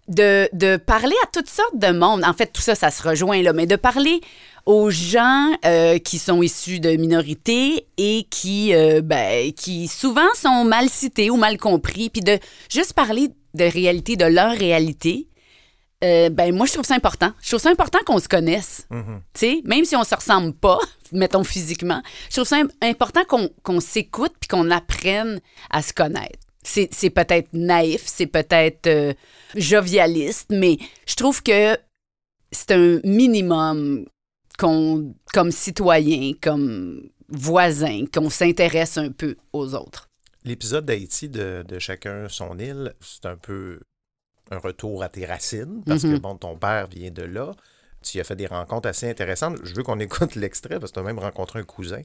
[0.09, 2.25] De, de parler à toutes sortes de monde.
[2.25, 4.21] En fait, tout ça, ça se rejoint, là, mais de parler
[4.67, 10.65] aux gens euh, qui sont issus de minorités et qui, euh, ben, qui souvent sont
[10.65, 12.37] mal cités ou mal compris, puis de
[12.69, 15.29] juste parler de réalité, de leur réalité.
[16.03, 17.33] Euh, ben moi, je trouve ça important.
[17.41, 18.89] Je trouve ça important qu'on se connaisse.
[19.35, 20.81] Tu sais, même si on se ressemble pas,
[21.13, 25.93] mettons physiquement, je trouve ça im- important qu'on qu'on s'écoute puis qu'on apprenne à se
[25.93, 26.41] connaître.
[26.63, 29.13] C'est peut-être naïf, c'est peut-être euh,
[29.57, 31.77] jovialiste, mais je trouve que
[32.53, 34.07] c'est un minimum
[34.59, 40.09] qu'on, comme citoyen, comme voisin, qu'on s'intéresse un peu aux autres.
[40.45, 43.81] L'épisode d'Haïti de, de Chacun son île, c'est un peu
[44.51, 46.19] un retour à tes racines, parce que, Mhm.
[46.19, 47.53] bon, ton père vient de là.
[48.03, 49.59] Tu as fait des rencontres assez intéressantes.
[49.63, 49.99] Je veux qu'on
[50.29, 52.03] écoute l'extrait, parce que tu as même rencontré un cousin.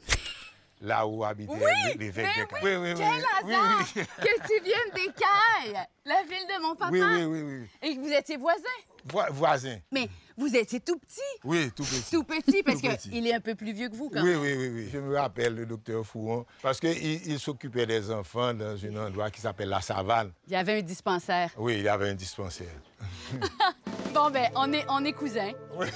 [0.81, 2.49] Là où habitaient les- les évêques.
[2.63, 3.03] Oui, oui, oui.
[3.45, 3.53] oui,
[3.95, 4.03] oui.
[4.17, 7.67] que tu viennes d'Écaille, la ville de mon papa, Oui, oui, oui, oui.
[7.81, 8.61] et que vous étiez voisins.
[9.05, 9.77] Voi- voisin.
[9.91, 12.11] Mais vous étiez tout petit, Oui, tout petit.
[12.11, 14.41] tout petit, parce qu'il est un peu plus vieux que vous, quand Oui, même.
[14.41, 14.89] oui, oui, oui.
[14.93, 19.31] Je me rappelle le docteur Fouron parce qu'il il s'occupait des enfants dans un endroit
[19.31, 20.31] qui s'appelle la Savane.
[20.47, 21.49] Il y avait un dispensaire.
[21.57, 22.67] Oui, il avait un dispensaire.
[24.13, 25.51] Bon, ben, on est, on est cousins.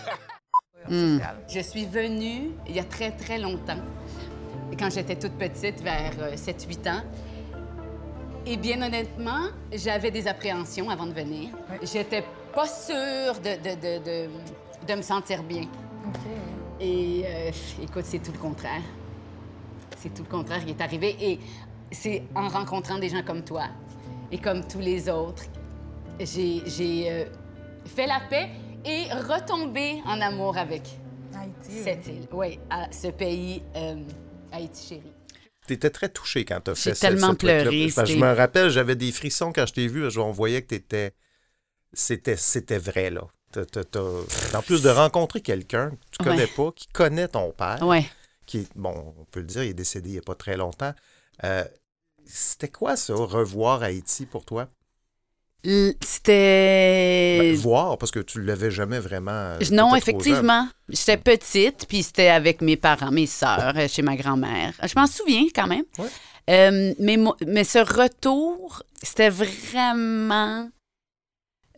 [0.89, 1.19] Hmm.
[1.47, 3.77] Je suis venue il y a très, très longtemps,
[4.81, 7.01] quand j'étais toute petite, vers 7-8 ans.
[8.47, 11.49] Et bien honnêtement, j'avais des appréhensions avant de venir.
[11.83, 14.29] J'étais pas sûre de, de, de, de,
[14.87, 15.67] de me sentir bien.
[16.79, 17.51] Et euh,
[17.83, 18.81] écoute, c'est tout le contraire.
[19.97, 21.15] C'est tout le contraire qui est arrivé.
[21.21, 21.39] Et
[21.91, 23.65] c'est en rencontrant des gens comme toi
[24.31, 25.43] et comme tous les autres,
[26.19, 27.25] j'ai j'ai, euh,
[27.85, 28.49] fait la paix
[28.83, 30.83] et retombé en amour avec
[31.61, 32.27] cette île.
[32.31, 33.95] Oui, à ce pays, euh,
[34.51, 35.13] Haïti chérie.
[35.67, 37.61] Tu étais très touché quand tu as J'ai fait ce- tellement ce truc-là.
[37.61, 40.07] pleuré, Je me rappelle, j'avais des frissons quand je t'ai vu.
[40.17, 41.13] On voyait que t'étais-
[41.93, 43.27] c'était c'était vrai, là.
[43.51, 46.47] T'as- t'as- t'as- En plus de rencontrer quelqu'un que tu connais Ouais.
[46.55, 48.05] pas, qui connaît ton père, Ouais.
[48.45, 50.93] qui bon, on peut le dire, il est décédé il n'y a pas très longtemps.
[51.43, 51.63] Euh,
[52.25, 54.69] C'était quoi ça, revoir Haïti pour toi?
[55.63, 57.37] C'était.
[57.39, 59.31] Ben, voir, parce que tu l'avais jamais vraiment.
[59.31, 60.67] euh, Non, effectivement.
[60.89, 64.73] J'étais petite, puis c'était avec mes parents, mes sœurs, euh, chez ma grand-mère.
[64.83, 65.83] Je m'en souviens quand même.
[65.97, 66.07] Ouais.
[66.49, 70.69] Euh, mais, mais ce retour, c'était vraiment.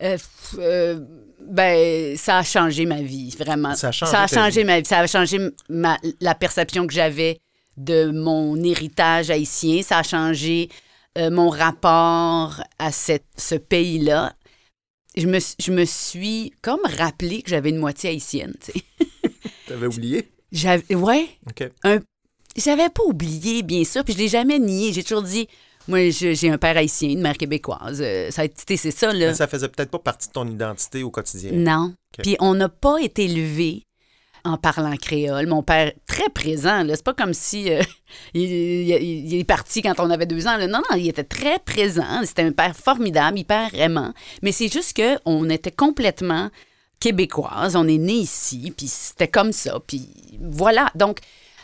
[0.02, 0.18] euh,
[0.58, 1.00] euh,
[1.46, 3.74] ben, ça a changé ma vie, vraiment.
[3.74, 4.66] Ça a changé ça a ta changé vie.
[4.66, 4.86] ma vie.
[4.86, 7.38] Ça a changé ma- la perception que j'avais
[7.76, 9.82] de mon héritage haïtien.
[9.82, 10.70] Ça a changé
[11.18, 14.34] euh, mon rapport à cette, ce pays-là.
[15.16, 18.54] Je me, je me suis comme rappelé que j'avais une moitié haïtienne.
[19.68, 20.28] T'avais oublié?
[20.50, 21.70] J'avais, ouais, OK.
[21.84, 22.00] un,
[22.56, 24.92] j'avais pas oublié, bien sûr, puis je l'ai jamais nié.
[24.92, 25.48] J'ai toujours dit,
[25.88, 28.00] moi, j'ai un père haïtien, une mère québécoise.
[28.00, 29.28] Euh, ça a été, c'est ça, là.
[29.28, 31.52] Mais ça faisait peut-être pas partie de ton identité au quotidien.
[31.52, 31.94] Non.
[32.22, 33.84] Puis on n'a pas été élevé
[34.44, 35.46] en parlant créole.
[35.46, 36.84] Mon père, très présent.
[36.88, 37.82] C'est pas comme si euh,
[38.34, 40.58] il, est parti quand on avait deux ans.
[40.58, 42.22] Non, non, il était très présent.
[42.24, 44.12] C'était un père formidable, hyper aimant.
[44.42, 46.50] Mais c'est juste qu'on était complètement
[47.00, 47.76] québécoise.
[47.76, 49.78] On est né ici, puis c'était comme ça.
[49.86, 50.08] Puis
[50.40, 50.90] voilà.
[50.94, 51.18] Donc,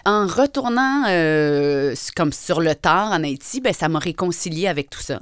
[0.07, 5.03] en retournant euh, comme sur le tard en Haïti, ben, ça m'a réconcilié avec tout
[5.03, 5.21] ça.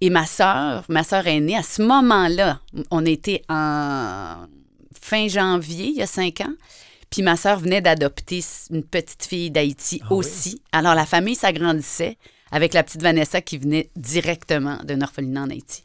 [0.00, 4.46] Et ma sœur, ma sœur aînée, à ce moment-là, on était en
[5.00, 6.52] fin janvier, il y a cinq ans.
[7.10, 10.62] Puis ma sœur venait d'adopter une petite fille d'Haïti aussi.
[10.72, 12.16] Alors la famille s'agrandissait
[12.52, 15.82] avec la petite Vanessa qui venait directement d'un orphelinat en Haïti.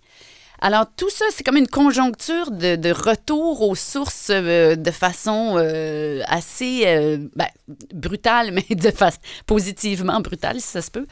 [0.61, 5.55] Alors tout ça, c'est comme une conjoncture de, de retour aux sources euh, de façon
[5.57, 7.47] euh, assez euh, ben,
[7.93, 11.05] brutale, mais de façon positivement brutale, si ça se peut.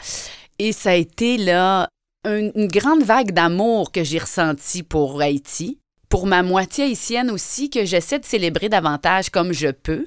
[0.59, 1.87] Et ça a été là
[2.23, 5.79] un- une grande vague d'amour que j'ai ressentie pour Haïti,
[6.13, 10.05] pour ma moitié haïtienne aussi, que j'essaie de célébrer davantage comme je peux.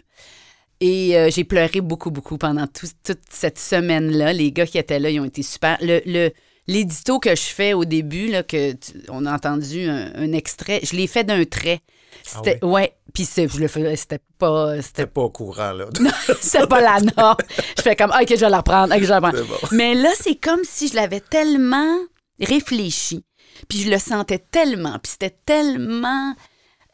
[0.80, 4.32] Et euh, j'ai pleuré beaucoup, beaucoup pendant tout- toute cette semaine-là.
[4.32, 5.76] Les gars qui étaient là, ils ont été super.
[5.80, 6.30] Le, le-
[6.68, 10.78] l'édito que je fais au début, là, que tu- on a entendu un, un extrait,
[10.84, 11.80] je l'ai fait d'un trait.
[12.22, 12.92] C'était, ouais?
[13.12, 15.86] Puis c'est- je le faisais, c'était pas, c'était pas au courant, là.
[16.40, 17.36] c'est pas la norme.
[17.78, 18.94] Je fais comme, Ah, OK, je vais la reprendre.
[18.94, 19.38] OK, je vais la reprendre.
[19.38, 19.76] C'est bon.
[19.76, 21.96] Mais là, c'est comme si je l'avais tellement
[22.40, 23.24] réfléchi.
[23.68, 24.98] Puis je le sentais tellement.
[24.98, 26.34] Puis c'était tellement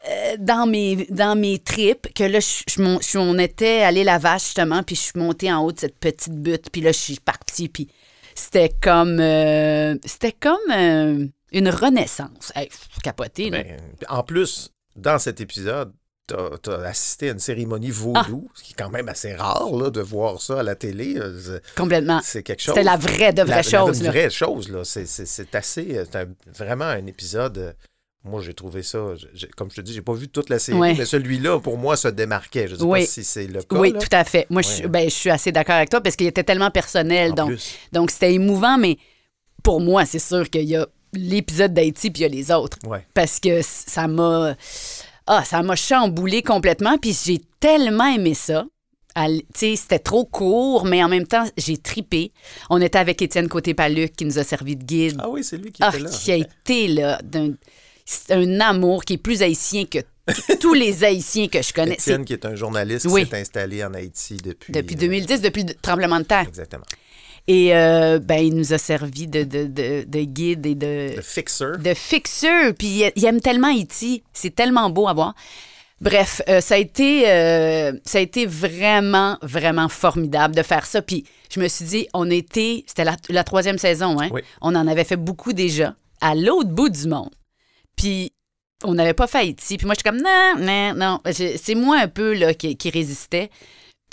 [0.07, 4.83] euh, dans, mes, dans mes tripes que là, je, on était allé la vache, justement.
[4.83, 6.69] Puis je suis montée en haut de cette petite butte.
[6.71, 7.69] Puis là, je suis partie.
[7.69, 7.87] Puis
[8.35, 9.19] c'était comme...
[9.19, 12.51] euh, c'était comme euh, une renaissance.
[12.55, 12.69] Hey,
[13.03, 13.49] capoté.
[13.51, 13.77] Ben,
[14.09, 15.93] en plus, dans cet épisode,
[16.27, 16.35] tu
[16.71, 18.51] as, assisté à une cérémonie vaudou, Ah.
[18.55, 21.15] ce qui est quand même assez rare là, de voir ça à la télé.
[21.17, 22.21] Euh, Complètement.
[22.23, 22.73] C'est quelque chose.
[22.75, 24.11] C'était la vraie de vraie La- la- chose, Une là.
[24.11, 24.83] vraie chose, là.
[24.85, 25.97] C'est- assez.
[25.97, 27.57] euh, C'est un- vraiment un épisode.
[27.57, 27.73] euh,
[28.25, 28.99] Moi, j'ai trouvé ça.
[29.57, 30.93] Comme je te dis, j'ai pas vu toute la série, Ouais.
[30.97, 32.69] mais celui-là, pour moi, se démarquait.
[32.69, 33.01] Je ne sais Oui.
[33.01, 33.75] pas si c'est le cas.
[33.75, 33.99] Oui, là.
[33.99, 34.47] tout à fait.
[34.49, 34.73] Moi, je, Ouais.
[34.75, 37.31] suis- ben, je suis assez d'accord avec toi parce qu'il était tellement personnel.
[37.33, 37.75] En donc, plus.
[37.91, 38.97] donc c'était émouvant, mais
[39.61, 42.77] pour moi, c'est sûr qu'il y a l'épisode d'Haïti puis il y a les autres.
[42.87, 43.05] Ouais.
[43.13, 44.55] Parce que ça m'a.
[45.27, 46.97] Ah, ça m'a chamboulé complètement.
[46.97, 48.65] Puis j'ai tellement aimé ça.
[49.15, 52.31] Al- Tu sais, c'était trop court, mais en même temps, j'ai tripé.
[52.69, 55.17] On était avec Étienne Côté-Paluc qui nous a servi de guide.
[55.19, 56.09] Ah oui, c'est lui qui Ah, était là.
[56.09, 57.51] qui a été là d'un
[58.05, 59.99] c'est un amour qui est plus haïtien que
[60.59, 61.93] tous les haïtiens que je connais.
[61.93, 63.23] Étienne, qui est un journaliste Oui.
[63.23, 64.73] qui s'est installé en Haïti depuis.
[64.73, 66.45] depuis euh, 2010, depuis le tremblement de terre.
[66.47, 66.83] Exactement.
[67.47, 71.21] Et euh, ben, il nous a servi de, de, de, de guide et de, Le
[71.21, 71.77] fixer.
[71.77, 72.73] de fixeur.
[72.73, 74.23] Puis il, il aime tellement Haïti.
[74.31, 75.35] C'est tellement beau à voir.
[75.99, 81.01] Bref, euh, ça, a été, euh, ça a été vraiment, vraiment formidable de faire ça.
[81.01, 84.29] Puis je me suis dit, on était, c'était la, la troisième saison, hein?
[84.31, 84.41] Oui.
[84.61, 87.29] On en avait fait beaucoup déjà, à l'autre bout du monde.
[87.95, 88.33] Puis
[88.83, 89.77] on n'avait pas fait Haïti.
[89.77, 91.19] Puis moi, je suis comme, non, non, non.
[91.31, 93.49] C'est moi un peu là, qui, qui résistait.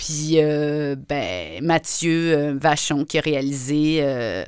[0.01, 4.43] Puis, euh, ben, Mathieu euh, Vachon, qui a réalisé, euh,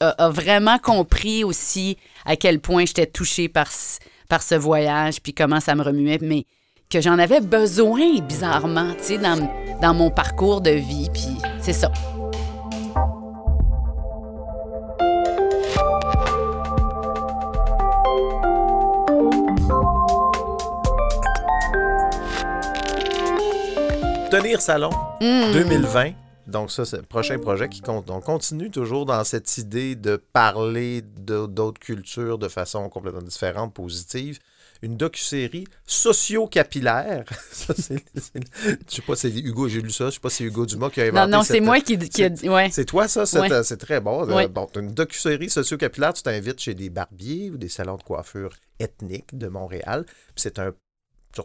[0.00, 5.74] a, vraiment compris aussi à quel point j'étais touchée par, ce voyage, puis comment ça
[5.74, 6.46] me remuait, mais
[6.88, 9.46] que j'en avais besoin, bizarrement, tu sais, dans,
[9.82, 11.92] dans mon parcours de vie, puis c'est ça.
[24.34, 25.52] Tenir Salon Mm.
[25.52, 26.12] 2020.
[26.48, 28.10] Donc, ça, c'est le prochain projet qui compte.
[28.10, 34.40] On continue toujours dans cette idée de parler d'autres cultures de façon complètement différente, positive.
[34.82, 37.24] Une docu-série socio-capillaire.
[37.52, 38.42] Ça, c'est- c'est-
[38.90, 40.06] Je sais pas, c'est Hugo, j'ai lu ça.
[40.06, 41.80] Je sais pas si c'est Hugo Dumas qui a Non, inventé non, c'est cette- moi
[41.80, 42.48] qui, qui a dit.
[42.48, 42.68] Ouais.
[42.72, 43.24] C'est toi, ça?
[43.26, 43.62] C'est Ouais.
[43.62, 44.28] c'est très bon.
[44.28, 44.48] Euh, Ouais.
[44.48, 49.38] Bon, une docu-série socio-capillaire, tu t'invites chez des barbiers ou des salons de coiffure ethniques
[49.38, 50.04] de Montréal.
[50.06, 50.72] Puis C'est un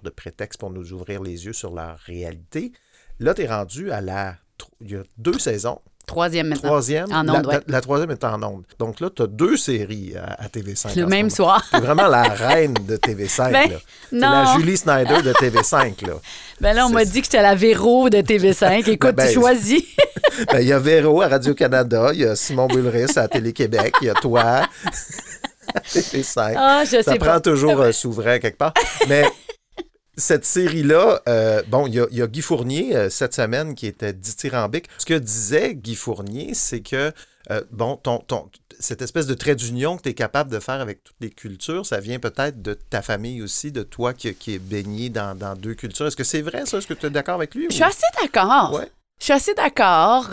[0.03, 2.71] de prétexte pour nous ouvrir les yeux sur leur réalité.
[3.19, 4.35] Là, tu es rendu à la...
[4.81, 5.79] Il y a deux saisons.
[6.05, 6.69] Troisième maintenant.
[6.69, 7.11] Troisième.
[7.13, 7.41] En la, ouais.
[7.55, 8.63] la- la troisième est en ondes.
[8.79, 10.97] Donc là, tu as deux séries à, à TV5.
[10.99, 11.63] Le même soir.
[11.71, 13.51] T'es vraiment la reine de TV5.
[13.51, 13.77] Ben, là.
[14.11, 14.29] Non.
[14.53, 16.07] la Julie Snyder de TV5.
[16.07, 16.13] Là.
[16.61, 18.89] Ben là, on m'a dit que j'étais la Véro de TV5.
[18.89, 19.83] Écoute, Ben, tu choisis.
[20.51, 24.05] Ben, Il y a Véro à Radio-Canada, il y a Simon Bulris à Télé-Québec, il
[24.07, 26.53] y a toi à TV5.
[26.57, 27.39] Ah, je Ça sais prend pas.
[27.39, 28.73] toujours un souverain quelque part.
[29.07, 29.23] Mais
[30.19, 33.73] cette série-là, euh, bon, il y, a- il y a Guy Fournier euh, cette semaine
[33.73, 34.85] qui était dithyrambique.
[34.99, 37.11] Ce que disait Guy Fournier, c'est que,
[37.49, 40.79] euh, bon, ton, ton- cette espèce de trait d'union que tu es capable de faire
[40.81, 44.53] avec toutes les cultures, ça vient peut-être de ta famille aussi, de toi qui, qui
[44.55, 46.07] est baigné dans, dans deux cultures.
[46.07, 46.77] Est-ce que c'est vrai, ça?
[46.77, 47.65] Est-ce que tu es d'accord avec lui?
[47.69, 48.73] Je suis assez d'accord.
[48.73, 48.89] Ouais.
[49.19, 50.25] Je suis assez d'accord.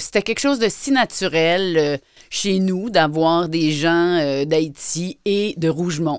[0.00, 5.68] C'était quelque chose de si naturel chez nous d'avoir des gens euh, d'Haïti et de
[5.68, 6.18] Rougemont.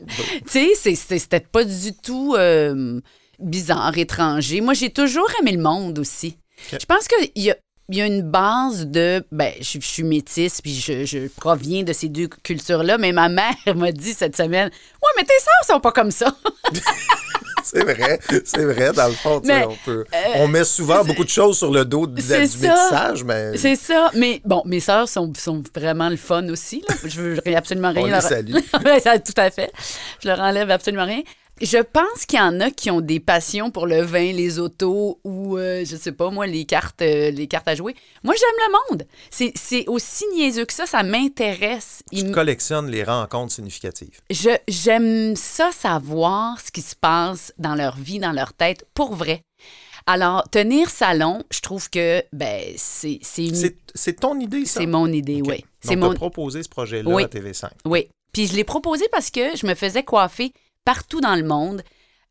[0.50, 3.00] tu sais, c'était pas du tout euh,
[3.38, 4.60] bizarre, étranger.
[4.60, 6.36] Moi, j'ai toujours aimé le monde aussi.
[6.72, 7.56] Je pense qu'il y a,
[7.90, 9.24] il y a une base de.
[9.32, 13.28] Ben, je, je suis métisse, puis je, je proviens de ces deux cultures-là, mais ma
[13.28, 16.34] mère m'a dit cette semaine Ouais, mais tes sœurs sont pas comme ça.
[17.62, 21.24] C'est vrai, c'est vrai, dans le fond, Mais, on, peut, euh, on met souvent beaucoup
[21.24, 22.38] de choses sur le dos du ça.
[22.38, 24.10] métissage, mais C'est ça.
[24.14, 26.82] Mais bon, mes sœurs sont, sont vraiment le fun aussi.
[26.88, 26.94] Là.
[27.04, 28.22] Je veux absolument rien On les leur...
[28.22, 28.54] salue.
[28.84, 29.70] Ouais, ça, tout à fait.
[30.22, 31.22] Je leur enlève absolument rien.
[31.60, 35.20] Je pense qu'il y en a qui ont des passions pour le vin, les autos
[35.24, 37.94] ou, euh, je sais pas, moi, les cartes, euh, les cartes à jouer.
[38.24, 39.06] Moi, j'aime le monde.
[39.30, 40.86] C'est aussi niaiseux que ça.
[40.86, 42.02] Ça m'intéresse.
[42.12, 44.20] Tu collectionnes les rencontres significatives.
[44.30, 49.14] je- J'aime ça savoir ce qui se passe dans leur vie, dans leur tête, pour
[49.14, 49.42] vrai.
[50.06, 54.80] Alors, tenir salon, je trouve que ben c'est c'est une- C'est- C'est ton idée, ça?
[54.80, 55.48] c'est mon idée, OK.
[55.50, 55.64] oui.
[55.82, 57.24] C'est mon proposé ce projet-là Oui.
[57.24, 57.68] à TV5.
[57.84, 58.08] oui.
[58.32, 60.52] Puis je l'ai proposé parce que je me faisais coiffer
[60.84, 61.82] partout dans le monde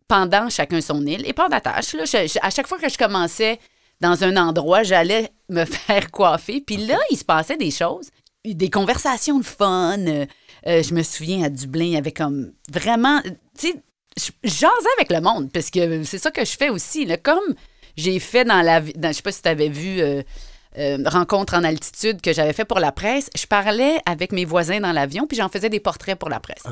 [0.08, 1.94] pendant chacun son île et pas d'attache.
[1.94, 2.04] Là,
[2.42, 3.60] à chaque fois que je commençais
[4.02, 6.62] dans un endroit, j'allais me faire coiffer.
[6.62, 8.10] Puis là, il se passait des choses,
[8.46, 9.98] des conversations de fun.
[10.00, 10.26] Euh,
[10.66, 13.22] je me souviens à Dublin, il y avait comme vraiment,
[13.58, 13.76] tu sais,
[14.44, 17.08] jasais avec le monde parce que c'est ça que je fais aussi.
[17.24, 17.56] Comme
[17.96, 20.02] j'ai fait dans la, dans, je sais pas si tu avais vu.
[20.02, 20.22] euh,
[20.80, 24.80] euh, rencontre en altitude que j'avais fait pour la presse, je parlais avec mes voisins
[24.80, 26.64] dans l'avion, puis j'en faisais des portraits pour la presse.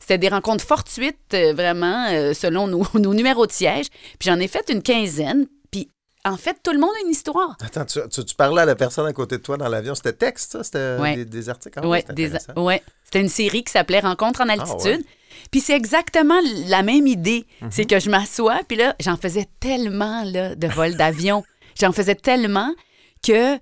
[0.00, 3.86] C'était des rencontres fortuites, euh, vraiment, euh, selon nos, nos numéros de siège.
[4.18, 5.46] Puis j'en ai fait une quinzaine.
[5.70, 5.88] Puis
[6.24, 7.56] en fait, tout le monde a une histoire.
[7.64, 9.94] Attends, tu, tu- tu parlais à la personne à côté de toi dans l'avion.
[9.94, 10.64] C'était texte, ça?
[10.64, 11.16] C'était Ouais.
[11.16, 11.78] des, des articles?
[11.82, 12.82] Ah, ouais.
[13.04, 15.00] C'était une série qui s'appelait Rencontre en altitude.
[15.00, 15.06] ouais.
[15.50, 16.38] Puis c'est exactement
[16.68, 17.44] la même idée.
[17.60, 17.68] Mhm.
[17.70, 21.42] C'est que je m'assois, puis là, j'en faisais tellement là, de vols d'avion.
[21.80, 22.72] j'en faisais tellement
[23.22, 23.56] que,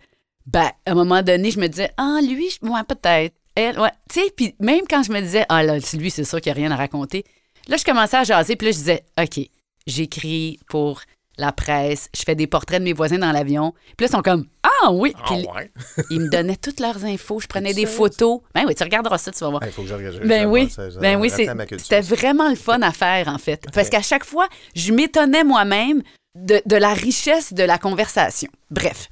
[0.46, 3.34] ben, à un moment donné, je me disais, ah, lui, je- ouais, peut-être.
[3.54, 3.90] Elle, ouais.
[4.12, 6.58] Tu sais, puis même quand je me disais, ah, là, lui, c'est sûr qu'il n'y
[6.58, 7.24] a rien à raconter.
[7.68, 9.40] Là, je commençais à jaser, puis là, je disais, OK,
[9.86, 11.02] j'écris pour
[11.38, 13.72] la presse, je fais des portraits de mes voisins dans l'avion.
[13.96, 15.14] Puis là, ils sont comme, ah oui.
[15.16, 15.70] Ah, Puis ouais.
[16.10, 17.40] ils me donnaient toutes leurs infos.
[17.40, 18.40] Je prenais des photos.
[18.54, 19.62] Ben oui, tu regarderas ça, tu vas voir.
[19.64, 20.20] Il faut que je regarde.
[20.26, 23.64] Ben oui, ça, ben oui, c'était vraiment le fun à faire, en fait.
[23.72, 26.02] Parce qu'à chaque fois, je m'étonnais moi-même
[26.34, 28.50] de, de la richesse de la conversation.
[28.70, 29.08] Bref,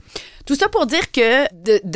[0.47, 1.47] tout ça pour dire que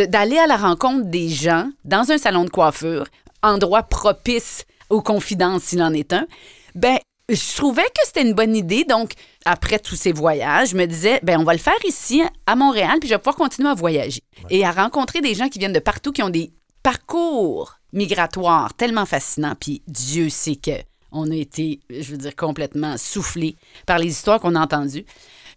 [0.06, 3.06] d'aller à la rencontre des gens dans un salon de coiffure,
[3.42, 6.26] endroit propice aux confidences s'il en est un,
[6.74, 8.85] ben je trouvais que c'était une bonne idée.
[8.85, 9.12] Donc,
[9.44, 12.98] après tous ces voyages, je me disais, ben on va le faire ici à Montréal,
[13.00, 15.78] puis je vais pouvoir continuer à voyager et à rencontrer des gens qui viennent de
[15.78, 19.55] partout, qui ont des parcours migratoires tellement fascinants.
[19.59, 20.72] Puis Dieu sait que
[21.12, 23.56] on a été, je veux dire, complètement soufflés
[23.86, 25.04] par les histoires qu'on a entendues.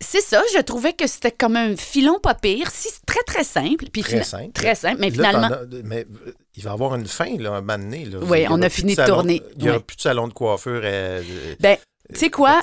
[0.02, 3.86] C'est ça, je trouvais que c'était comme un filon pas pire, si très très simple.
[3.94, 4.52] Puis Très simple.
[4.54, 5.50] Très simple, mais Là, finalement.
[5.86, 8.04] mais euh, il va y avoir une fin, là, un moment donné.
[8.06, 8.20] là.
[8.22, 9.42] Oui, on a fini de tourner.
[9.58, 10.82] Il n'y aura plus de salon de coiffure.
[10.84, 11.24] euh,
[11.62, 11.78] Ben,
[12.14, 12.60] tu sais quoi?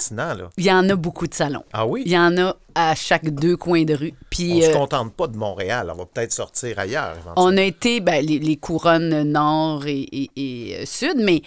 [0.58, 1.64] Il y en a beaucoup de salons.
[1.72, 2.02] Ah oui?
[2.04, 4.12] Il y en a à chaque deux coins de rue.
[4.14, 5.90] On Puis ne se euh, contente pas de Montréal.
[5.92, 7.16] On va peut-être sortir ailleurs.
[7.36, 11.40] on a été ben, les, les couronnes nord et, et- et, euh, sud, mais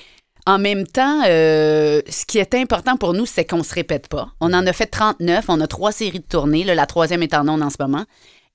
[0.47, 4.29] En même temps, euh, ce qui est important pour nous, c'est qu'on se répète pas.
[4.39, 6.63] On en a fait 39, on a trois séries de tournées.
[6.63, 8.05] la troisième est en ondes en ce moment.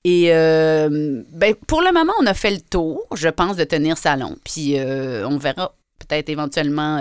[0.05, 3.97] Et euh, ben, pour le moment, on a fait le tour, je pense, de tenir
[3.97, 4.37] salon.
[4.45, 6.97] Puis euh, on verra peut-être éventuellement,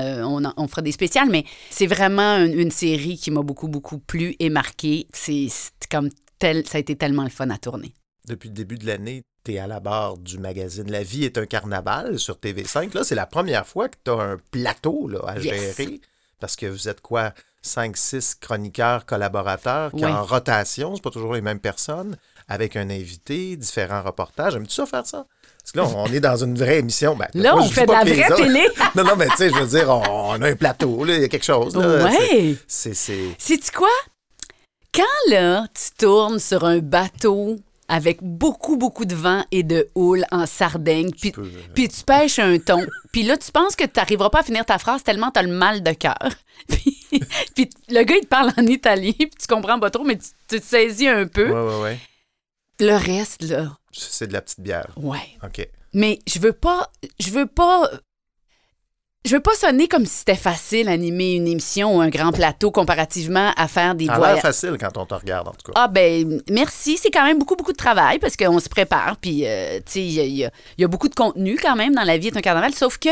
[0.56, 4.34] on, fera des spéciales, mais c'est vraiment une, une série qui m'a beaucoup, beaucoup plu
[4.40, 5.06] et marqué.
[5.12, 5.48] C'est
[5.90, 7.94] comme tel, ça a été tellement le fun à tourner.
[8.28, 11.38] Depuis le début de l'année, tu es à la barre du magazine La vie est
[11.38, 12.94] un carnaval sur TV5.
[12.94, 15.76] Là, c'est la première fois que tu as un plateau là, à Yes.
[15.76, 16.00] gérer.
[16.38, 17.32] Parce que vous êtes quoi?
[17.62, 20.10] 5-6 chroniqueurs, collaborateurs qui Oui.
[20.10, 22.16] en rotation, c'est pas toujours les mêmes personnes,
[22.48, 24.54] avec un invité, différents reportages.
[24.56, 25.26] Aimes-tu ça faire ça?
[25.60, 27.14] Parce que là, on est dans une vraie émission.
[27.16, 28.66] Ben, Là, on fait de la vraie télé.
[28.96, 31.28] non, non, mais tu sais, je veux dire, on, a un plateau, il y a
[31.28, 31.76] quelque chose.
[31.76, 32.10] Ouais.
[32.16, 32.94] C'est- C'est.
[32.94, 33.88] c'est- Sais-tu quoi?
[34.94, 37.56] Quand là, tu tournes sur un bateau
[37.90, 42.02] avec beaucoup, beaucoup de vent et de houle en Sardaigne, puis peux, euh, puis tu
[42.04, 45.02] pêches un thon, puis là, tu penses que tu n'arriveras pas à finir ta phrase
[45.02, 46.30] tellement tu as le mal de cœur.
[46.68, 46.96] Puis,
[47.56, 50.28] puis le gars, il te parle en italien, puis tu comprends pas trop, mais tu,
[50.48, 51.50] tu te saisis un peu.
[51.50, 51.98] Ouais, ouais, ouais.
[52.78, 54.90] Le reste, là, C'est de la petite bière.
[54.96, 55.18] ouais.
[55.42, 55.66] OK.
[55.92, 56.92] Mais je veux pas.
[57.18, 57.90] Je veux pas.
[59.26, 62.70] Je veux pas sonner comme si c'était facile animer une émission ou un grand plateau
[62.70, 64.34] comparativement à faire des voyages.
[64.34, 65.72] l'air facile quand on te regarde, en tout cas.
[65.74, 69.46] Ah ben merci, c'est quand même beaucoup beaucoup de travail parce qu'on se prépare puis
[69.46, 72.16] euh, tu sais il y, a- y y beaucoup de contenu quand même dans la
[72.16, 73.10] vie est un carnaval sauf que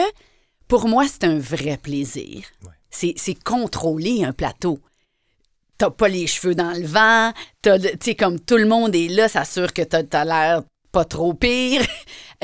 [0.67, 2.43] pour moi c'est un vrai plaisir.
[2.65, 2.71] Ouais.
[2.91, 4.79] C'est c'est contrôler un plateau.
[5.77, 7.33] T'as pas les cheveux dans le vent,
[7.63, 7.71] tu
[8.03, 11.83] sais comme tout le monde est là, s'assure que t'as as, l'air pas trop pire.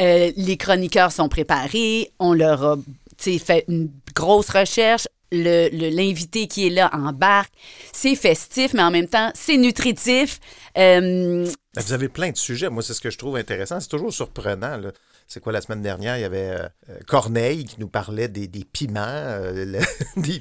[0.01, 2.77] Euh, les chroniqueurs sont préparés, on leur a
[3.25, 5.09] tu sais, fait une grosse recherche.
[5.33, 7.53] Le- le- L'invité qui est là embarque.
[7.93, 10.39] C'est festif, mais en même temps, c'est nutritif.
[10.79, 12.71] Euh, Ben, Vous avez plein de sujets.
[12.71, 13.81] Moi, c'est ce que je trouve intéressant.
[13.81, 14.77] C'est toujours surprenant.
[14.77, 14.93] là.
[15.27, 18.47] C'est quoi, la semaine dernière, il y avait euh, euh, Corneille qui nous parlait des,
[18.47, 19.81] des piments, euh, le-
[20.23, 20.41] des-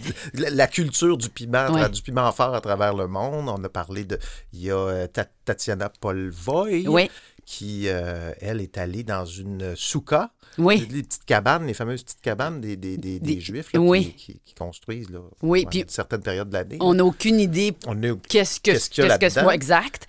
[0.52, 3.50] la, culture du piment, du piment fort à travers le monde.
[3.50, 4.20] On a parlé de.
[4.52, 7.10] Il y a euh, Ta- Tatiana Polvoy Oui.
[7.46, 10.32] Qui, euh, elle, est allée dans une souka.
[10.60, 10.88] Oui.
[10.92, 14.14] Les petites cabanes, les fameuses petites cabanes des, des, des- Juifs là, oui.
[14.16, 16.78] qui, qui- qui construisent là, Oui, puis une certaine période de l'année.
[16.80, 17.72] on n'a aucune idée
[18.04, 19.50] est- qu'est-ce que Qu'est-ce qu'il y a qu'est-ce que là-dedans?
[19.50, 20.08] c'est exact.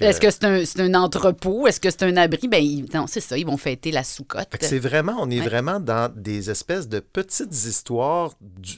[0.00, 1.66] Est-ce euh, que c'est un, c'est un entrepôt?
[1.66, 2.46] Est-ce que c'est un abri?
[2.46, 4.04] Ben, ils- non, c'est ça, ils vont fêter la
[4.60, 5.46] que c'est vraiment, on est Ouais.
[5.48, 8.34] vraiment dans des espèces de petites histoires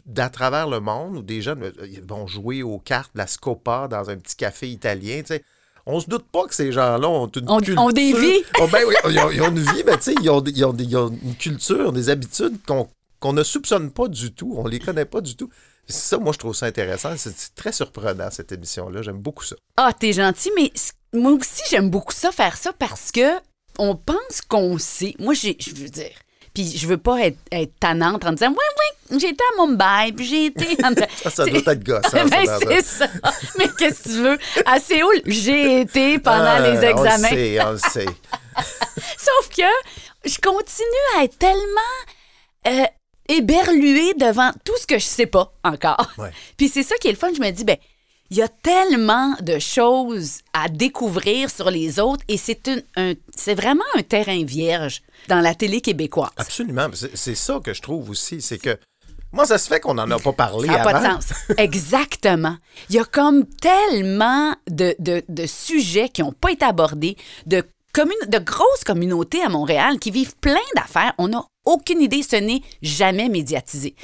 [0.07, 3.87] d'à travers le monde où des jeunes euh, ils vont jouer aux cartes, la scopa
[3.87, 5.21] dans un petit café italien.
[5.21, 5.45] tu sais.
[5.87, 7.81] On se doute pas que ces gens-là ont une culture.
[7.81, 8.43] ont des vies.
[8.61, 10.65] Oh, ben oui, ils, ont, ils ont une vie, mais tu sais, ils ont, ils,
[10.65, 14.55] ont, ils ont une culture, des habitudes qu'on ne soupçonne pas du tout.
[14.57, 15.51] On les connaît pas du tout.
[15.89, 17.11] Ça, moi, je trouve ça intéressant.
[17.17, 19.03] C'est très surprenant, cette émission-là.
[19.03, 19.57] J'aime beaucoup ça.
[19.77, 20.71] Ah, t'es gentil, mais
[21.13, 23.39] moi aussi, j'aime beaucoup ça, faire ça, parce que
[23.79, 25.15] on pense qu'on sait.
[25.19, 26.13] Moi, j'ai- je veux dire.
[26.55, 30.13] Puis je veux pas être, être tannante en disant Oui, oui, j'ai été à Mumbai,
[30.17, 30.67] puis j'ai été.
[30.85, 32.11] en- Ça, ça doit être gossant.
[32.11, 33.09] ça, Ben, c'est ça.
[33.59, 34.39] Mais qu'est-ce que tu veux?
[34.67, 37.29] À Séoul, j'ai été pendant Ah, les examens.
[37.31, 38.07] On le sait, on le sait.
[39.19, 42.01] Sauf que je continue à être tellement
[42.69, 42.85] euh,
[43.29, 46.11] éberluée devant tout ce que je sais pas encore.
[46.19, 46.31] Ouais.
[46.57, 47.31] Puis c'est ça qui est le fun.
[47.35, 47.77] Je me dis, ben,
[48.31, 53.55] il y a tellement de choses à découvrir sur les autres et c'est un, c'est
[53.55, 56.31] vraiment un terrain vierge dans la télé québécoise.
[56.39, 56.89] Absolument.
[57.15, 58.41] C'est ça que je trouve aussi.
[58.41, 58.79] C'est que
[59.33, 61.33] moi, ça se fait qu'on n'en a pas parlé Ça n'a pas de sens.
[61.59, 62.57] Exactement.
[62.91, 67.17] Il y a comme tellement de, de- de sujets qui n'ont pas été abordés,
[67.47, 67.63] de,
[67.95, 71.13] de grosses communautés à Montréal qui vivent plein d'affaires.
[71.19, 73.95] On n'a aucune idée, ce n'est jamais médiatisé.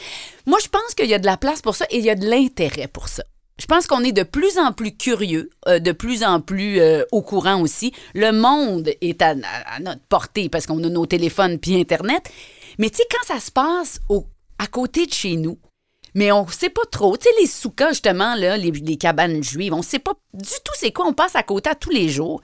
[0.46, 2.14] Moi, je pense qu'il y a de la place pour ça et il y a
[2.14, 3.22] de l'intérêt pour ça.
[3.60, 7.02] Je pense qu'on est de plus en plus curieux, euh, de plus en plus euh,
[7.10, 7.92] au courant aussi.
[8.14, 12.30] Le monde est à, à- à notre portée parce qu'on a nos téléphones puis Internet.
[12.78, 14.26] Mais tu sais, quand ça se passe au-
[14.58, 15.58] à côté de chez nous,
[16.14, 17.16] mais on sait pas trop.
[17.16, 20.72] Tu sais, les soukas, justement, là, les, les cabanes juives, on sait pas du tout
[20.74, 21.06] c'est quoi.
[21.06, 22.40] On passe à côté à tous les jours.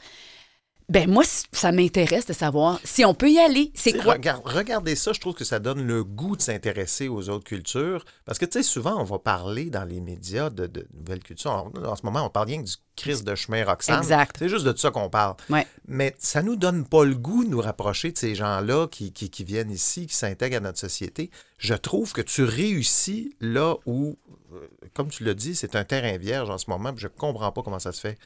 [0.90, 1.22] Ben moi,
[1.52, 3.72] ça m'intéresse de savoir si on peut y aller.
[3.74, 4.16] C'est quoi?
[4.44, 8.04] regardez ça, je trouve que ça donne le goût de s'intéresser aux autres cultures.
[8.26, 11.50] Parce que, tu sais, souvent, on va parler dans les médias de, de nouvelles cultures.
[11.50, 13.98] En, en ce moment, on parle rien que du crise de chemin Roxane.
[13.98, 14.36] Exact.
[14.38, 15.36] C'est juste de ça qu'on parle.
[15.48, 15.66] Ouais.
[15.88, 19.30] Mais ça nous donne pas le goût de nous rapprocher de ces gens-là qui, qui-
[19.30, 21.30] qui viennent ici, qui s'intègrent à notre société.
[21.58, 24.18] Je trouve que tu réussis là où,
[24.52, 24.58] euh,
[24.92, 26.92] comme tu l'as dit, c'est un terrain vierge en ce moment.
[26.96, 28.18] Je comprends pas comment ça se fait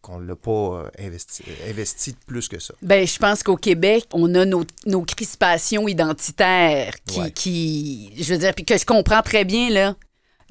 [0.00, 2.74] qu'on ne l'a pas euh, investi, investi plus que ça.
[2.82, 7.30] Ben, je pense qu'au Québec, on a nos, nos crispations identitaires qui, Ouais.
[7.30, 9.96] qui- je veux dire, puis que je comprends très bien, là.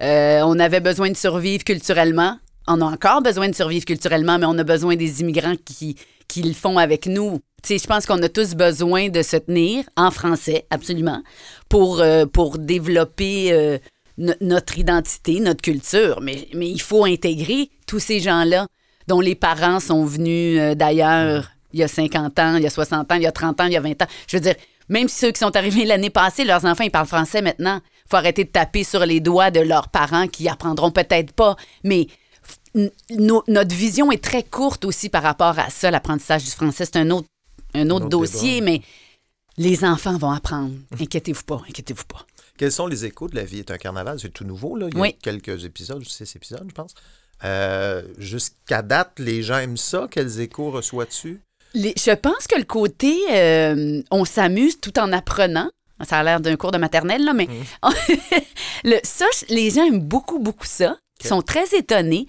[0.02, 2.38] Euh, on avait besoin de survivre culturellement
[2.70, 5.96] on a encore besoin de survivre culturellement, mais on a besoin des immigrants qui,
[6.28, 7.40] qui le font avec nous.
[7.64, 11.24] Tu sais, je pense qu'on a tous besoin de se tenir en français, absolument,
[11.70, 13.78] pour, euh, pour développer euh,
[14.18, 16.20] no- notre identité, notre culture.
[16.22, 18.68] Mais, mais il faut intégrer tous ces gens-là
[19.08, 22.70] dont les parents sont venus euh, d'ailleurs il y a 50 ans, il y a
[22.70, 24.08] 60 ans, il y a 30 ans, il y a 20 ans.
[24.28, 24.56] Je veux dire,
[24.88, 27.82] même ceux qui sont arrivés l'année passée, leurs enfants, ils parlent français maintenant.
[27.84, 31.58] Il faut arrêter de taper sur les doigts de leurs parents qui apprendront peut-être pas.
[31.84, 32.08] Mais
[33.12, 36.86] no- notre vision est très courte aussi par rapport à ça, l'apprentissage du français.
[36.86, 37.28] C'est un autre,
[37.74, 38.66] un autre autre dossier, débat.
[38.72, 38.82] mais
[39.58, 40.72] les enfants vont apprendre.
[41.00, 42.26] Inquiétez-vous pas, inquiétez-vous pas.
[42.58, 43.60] Quels sont les échos de La vie?
[43.60, 44.20] Est un carnaval?
[44.20, 44.88] C'est tout nouveau, là.
[44.92, 46.94] Il y a quelques épisodes, six épisodes, je pense.
[47.44, 50.08] Euh, Jusqu'à date, les gens aiment ça.
[50.10, 51.42] Quels échos reçois-tu?
[51.76, 55.70] Je pense que le côté euh, on s'amuse tout en apprenant,
[56.08, 57.48] ça a l'air d'un cours de maternelle, là, mais
[58.84, 60.98] le, ça, les gens aiment beaucoup, beaucoup ça.
[61.22, 62.28] Ils sont très étonnés.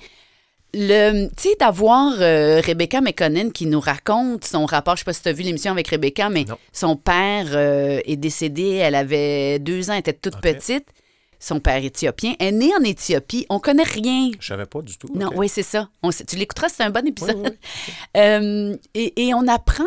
[0.75, 4.97] Le, tu sais, d'avoir euh, Rebecca McConnell qui nous raconte son rapport.
[4.97, 6.59] Je sais pas si tu as vu l'émission avec Rebecca, mais Non.
[6.73, 8.73] son père euh, est décédé.
[8.75, 10.87] Elle avait deux ans, elle était toute petite.
[11.41, 12.35] Son père éthiopien.
[12.41, 13.47] Est née en Éthiopie.
[13.49, 15.09] On connaît rien Je savais pas du tout.
[15.15, 15.89] non, oui, c'est ça.
[16.03, 17.37] On tu l'écouteras, c'est un bon épisode.
[17.37, 19.85] Oui, oui, Euh, et, et on apprend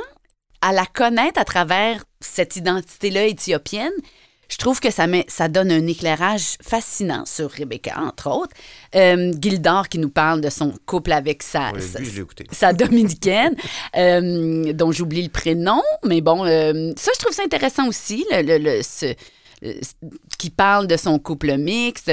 [0.62, 3.92] à la connaître à travers cette identité-là éthiopienne.
[4.48, 8.54] Je trouve que ça, met, ça donne un éclairage fascinant sur Rebecca, entre autres.
[8.96, 11.82] Euh, Gildor qui nous parle de son couple avec sa, Oui,
[12.74, 13.56] dominicaine,
[13.98, 18.42] euh, dont j'oublie le prénom, mais bon, euh, ça, je trouve ça intéressant aussi, le,
[18.42, 19.16] le- le- ce-
[20.38, 22.12] qui parle de son couple mixte.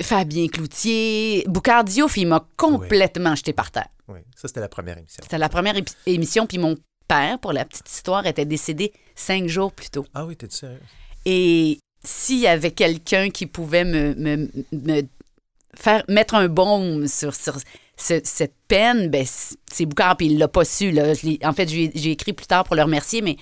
[0.00, 3.88] Fabien Cloutier, Boucard Diouf, il m'a complètement jeté par terre.
[4.08, 5.20] Oui, ça, c'était la première émission.
[5.22, 5.74] C'était la première
[6.06, 6.76] émission, puis mon
[7.08, 10.04] père, pour la petite histoire, était décédé cinq jours plus tôt.
[10.14, 10.80] Ah oui, t'es sérieux?
[11.24, 15.02] Et s'il y avait quelqu'un qui pouvait me, me- me
[15.76, 17.56] faire mettre un baume sur, sur
[17.96, 20.90] ce- cette peine, ben, c'est Boucard, puis il l'a pas su.
[20.90, 21.14] Là.
[21.14, 23.36] Je en fait, j'ai écrit plus tard pour le remercier, mais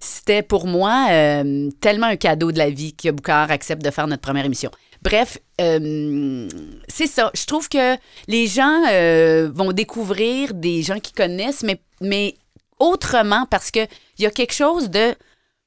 [0.00, 4.06] c'était pour moi euh, tellement un cadeau de la vie que Boucard accepte de faire
[4.06, 4.70] notre première émission.
[5.02, 6.48] Bref, euh,
[6.88, 7.30] c'est ça.
[7.34, 7.96] Je trouve que
[8.26, 11.64] les gens euh, vont découvrir des gens qui connaissent,
[12.00, 12.36] mais,
[12.78, 13.88] autrement, parce qu'il
[14.18, 15.14] y a quelque chose de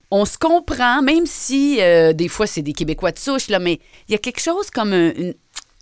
[0.09, 4.15] on se comprend, même si des fois c'est des Québécois de souche, mais il y
[4.15, 4.93] a quelque chose comme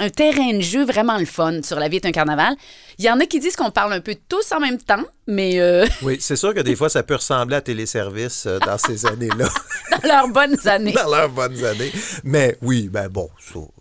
[0.02, 2.56] un terrain de jeu vraiment le fun sur La vie est un carnaval.
[2.98, 5.60] Il y en a qui disent qu'on parle un peu tous en même temps, mais
[5.60, 9.06] euh, Oui, c'est sûr que des fois, ça peut ressembler à téléservice euh, dans ces
[9.06, 9.48] années-là,
[9.92, 10.92] dans leurs bonnes années.
[10.94, 11.92] dans leurs bonnes années.
[12.24, 13.30] Mais oui, ben bon,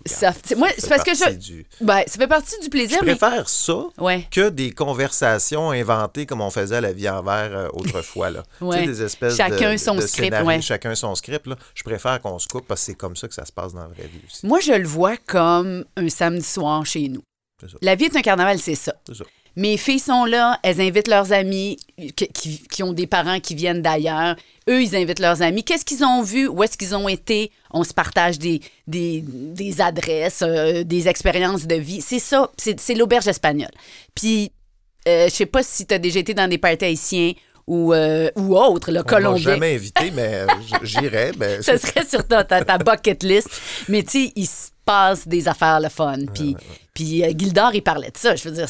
[0.07, 0.33] ça.
[0.35, 1.31] Ça, moi, c'est parce que je.
[1.35, 3.15] du- Ben, ça fait partie du Je plaisir, mais.
[3.17, 4.27] préfère ça Ouais.
[4.31, 8.31] que des conversations inventées comme on faisait à la vie en verre euh, autrefois.
[8.31, 8.43] Là.
[8.61, 8.77] Ouais.
[8.81, 10.61] Tu sais, des espèces Chacun de, son de script, ouais.
[10.61, 11.47] Chacun son script.
[11.47, 11.57] Là.
[11.75, 13.81] Je préfère qu'on se coupe parce que c'est comme ça que ça se passe dans
[13.83, 14.47] la vraie vie aussi.
[14.47, 17.23] Moi, je le vois comme un samedi soir chez nous.
[17.83, 18.95] La vie est un carnaval, c'est ça.
[19.07, 19.25] C'est ça.
[19.57, 21.77] Mes filles sont là, elles invitent leurs amis
[22.17, 24.37] qui, qui- qui ont des parents qui viennent d'ailleurs.
[24.69, 25.65] Eux, ils invitent leurs amis.
[25.65, 26.47] Qu'est-ce qu'ils ont vu?
[26.49, 27.51] Où est-ce qu'ils ont été?
[27.73, 32.01] On se partage des, des, des adresses, euh, des expériences de vie.
[32.01, 33.71] C'est ça, c'est l'auberge espagnole.
[34.15, 34.53] Puis,
[35.09, 37.33] euh, je sais pas si tu as déjà été dans des parties haïtiens
[37.67, 39.53] ou, euh, ou autres, le On Colombien.
[39.53, 40.47] jamais invité, mais euh,
[40.83, 41.33] j'irais.
[41.39, 41.63] Mais...
[41.63, 43.49] Ce serait sur ta, ta, bucket list.
[43.89, 46.17] Mais tu sais, il se passe des affaires le fun.
[46.35, 46.57] Puis,
[46.95, 48.35] puis euh, Gildor, il parlait de ça.
[48.37, 48.69] Je veux dire,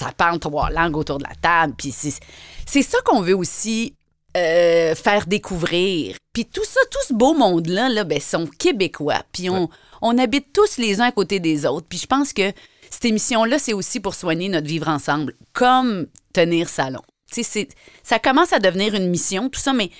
[0.00, 1.74] ça parle trois langues autour de la table.
[1.76, 3.94] Puis c'est ça qu'on veut aussi
[4.36, 6.16] euh, faire découvrir.
[6.32, 9.22] Puis tout ça, tout ce beau monde-là, là, ben, sont québécois.
[9.32, 9.68] Puis on,
[10.02, 11.86] on habite tous les uns à côté des autres.
[11.88, 12.52] Puis je pense que
[12.90, 17.02] cette émission-là, c'est aussi pour soigner notre vivre ensemble, comme tenir salon.
[17.32, 17.68] Tu sais, c'est-
[18.02, 19.90] ça commence à devenir une mission, tout ça, mais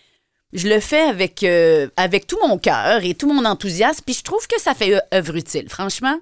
[0.52, 4.22] je le fais avec, euh, avec tout mon cœur et tout mon enthousiasme, puis je
[4.24, 5.68] trouve que ça fait euh, œuvre utile.
[5.68, 6.18] Franchement,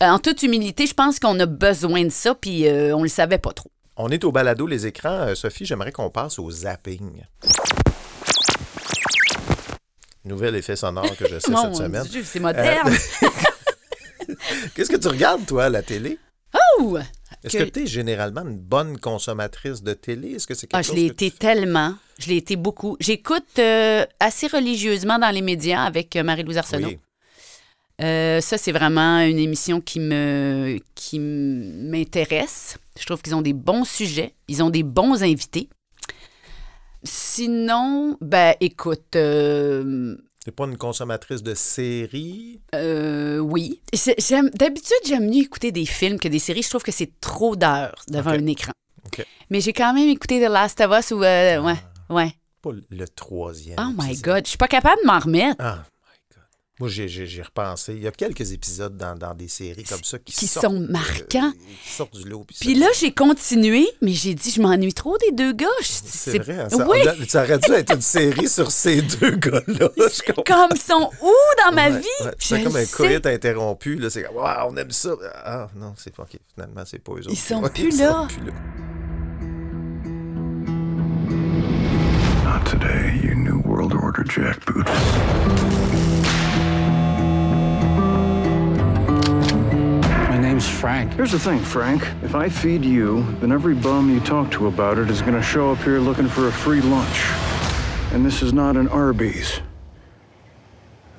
[0.00, 3.38] en toute humilité, je pense qu'on a besoin de ça, puis euh, on le savait
[3.38, 3.70] pas trop.
[3.96, 5.08] On est au balado Les écrans.
[5.28, 7.22] Euh, Sophie, j'aimerais qu'on passe au zapping.
[10.24, 12.04] Nouvel effet sonore que j'essaie Mon cette semaine.
[12.04, 12.92] Dieu, c'est moderne.
[14.74, 16.18] Qu'est-ce que tu regardes, toi, à la télé?
[16.80, 16.98] Ouh!
[17.44, 20.32] Est-ce Que- que tu es généralement une bonne consommatrice de télé?
[20.32, 21.94] Est-ce que c'est quelque Ah, je chose l'ai que été tu- tellement.
[22.18, 22.96] Je l'ai été beaucoup.
[22.98, 26.88] J'écoute euh, assez religieusement dans les médias avec euh, Marie-Louise Arsenault.
[26.88, 26.98] Oui.
[28.02, 32.76] Euh, ça, c'est vraiment une émission qui me qui m'intéresse.
[32.98, 35.68] Je trouve qu'ils ont des bons sujets, ils ont des bons invités.
[37.04, 42.60] Sinon, ben écoute, euh, T'es pas une consommatrice de séries?
[42.74, 43.80] euh, oui.
[44.54, 46.62] D'habitude, j'aime mieux écouter des films que des séries.
[46.62, 48.72] Je trouve que c'est trop d'heures devant un écran.
[49.50, 51.76] Mais j'ai quand même écouté The Last of Us ou euh, ouais,
[52.10, 52.32] ouais.
[52.62, 53.76] Pas le troisième.
[53.78, 54.24] Oh my épisode.
[54.24, 55.56] God, je suis pas capable de m'en remettre.
[55.60, 55.84] Ah.
[56.78, 57.94] Moi, j'ai- repensé.
[57.94, 60.80] Il y a quelques épisodes dans, dans des séries comme ça qui, Qui sortent, sont
[60.90, 61.48] marquants.
[61.56, 62.44] euh, qui sortent du lot.
[62.60, 65.66] puis là, j'ai continué, mais j'ai dit, je m'ennuie trop des deux gars.
[65.80, 66.58] C'est vrai.
[66.60, 69.88] hein, ça, oui, on ça aurait dû être une série sur ces deux gars-là.
[70.46, 71.32] comme ils sont où
[71.66, 72.06] dans ma Ouais, vie?
[72.26, 72.30] ouais.
[72.38, 73.96] C'est comme un coït interrompu.
[73.96, 74.10] là.
[74.10, 75.14] C'est comme, Waouh, on aime ça.
[75.46, 76.38] Ah, non, c'est pas OK.
[76.54, 77.30] Finalement, c'est pas eux autres.
[77.30, 78.12] Ils sont Ouais, plus ils là.
[78.12, 78.52] sont plus là.
[82.44, 84.86] Not today, you New World Order jackboot.
[90.56, 91.12] Name's Frank.
[91.12, 92.02] Here's the thing, Frank.
[92.22, 95.70] If I feed you, then every bum you talk to about it is gonna show
[95.70, 97.18] up here looking for a free lunch.
[98.14, 99.60] And this is not an Arby's.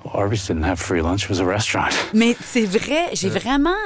[0.04, 1.26] Well, Arby's didn't have free lunch.
[1.26, 1.94] It was a restaurant.
[2.16, 3.78] Mais c'est vrai, j'ai vraiment,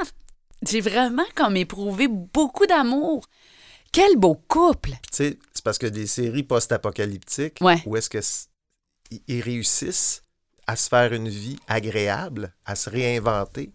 [0.66, 3.26] j'ai vraiment comme éprouvé beaucoup d'amour.
[3.92, 4.92] Quel beau couple!
[5.10, 7.82] Tu sais, c'est parce que des séries post-apocalyptiques, Ouais.
[7.84, 10.22] où est-ce qu'ils réussissent
[10.66, 13.70] à se faire une vie agréable, à se réinventer.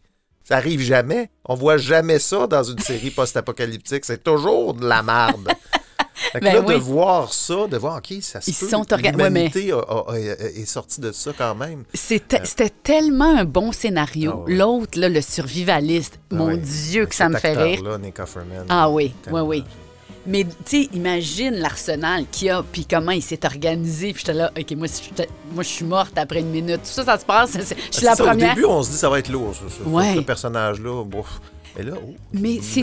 [0.48, 1.30] Ça arrive jamais.
[1.46, 4.06] On voit jamais ça dans une série post-apocalyptique.
[4.06, 5.50] C'est toujours de la merde.
[6.32, 6.74] Fait que Ben là, oui.
[6.74, 8.68] de voir ça, de voir, OK, ça se Ils peut.
[8.68, 8.92] sont
[9.24, 9.46] ouais, mais-
[10.62, 11.84] est sortie de ça quand même.
[11.94, 14.32] C'était c'était tellement un bon scénario.
[14.34, 14.56] Ah ouais.
[14.56, 16.58] L'autre, le survivaliste, Ah mon.
[16.58, 17.78] Dieu, que ça me fait rire.
[17.78, 19.64] acteur-là, Nick Offerman, Ah oui, oui, oui.
[20.28, 24.12] Mais tu sais, imagine l'arsenal qu'il y a, puis comment il s'est organisé.
[24.14, 26.82] Puis j'étais là, OK, moi, si j'étais- moi, je suis morte après une minute.
[26.84, 27.54] Tout ça, ça se passe.
[27.58, 28.52] Je suis C'est la ça, première.
[28.52, 29.90] Au début, on se dit ça va être lourd, ça, ça.
[29.90, 30.16] Ouais.
[30.16, 31.04] Ce personnage-là.
[31.78, 32.82] Mais là, oh, Mais c'est-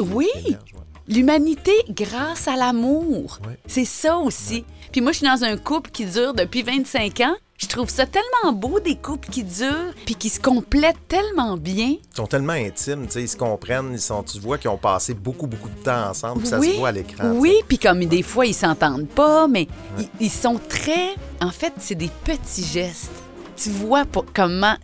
[0.00, 0.26] oui.
[0.34, 0.80] qui émerge, ouais.
[1.08, 3.38] L'humanité grâce à l'amour.
[3.46, 3.58] Ouais.
[3.66, 4.64] C'est ça aussi.
[4.90, 7.36] Puis moi, je suis dans un couple qui dure depuis 25 ans.
[7.58, 11.96] Je trouve ça tellement beau, des couples qui durent, puis qui se complètent tellement bien.
[12.12, 14.76] Ils sont tellement intimes, tu sais, ils se comprennent, ils sont, tu vois qu'ils ont
[14.76, 17.30] passé beaucoup, beaucoup de temps ensemble, puis ça oui, se voit à l'écran.
[17.34, 21.14] Oui, puis comme des fois, ils s'entendent pas, mais ils, ils sont très...
[21.40, 23.12] En fait, c'est des petits gestes.
[23.56, 24.76] Tu vois pour- comment...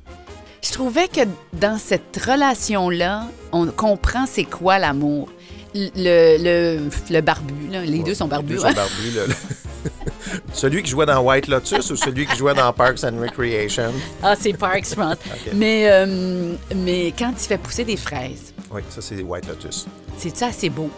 [0.64, 5.28] Je trouvais que dans cette relation-là, on comprend c'est quoi l'amour.
[5.74, 8.58] Le, le, le barbu, là, les deux sont Les barbus.
[8.58, 9.22] sont barbus, là.
[10.52, 13.92] celui qui jouait dans White Lotus ou celui qui jouait dans Parks and Recreation?
[14.22, 15.16] Ah, c'est Parks, je pense.
[15.54, 19.86] mais, euh, mais quand il fait pousser des fraises, Oui, ça, c'est White Lotus.
[20.18, 20.90] c'est ça assez beau?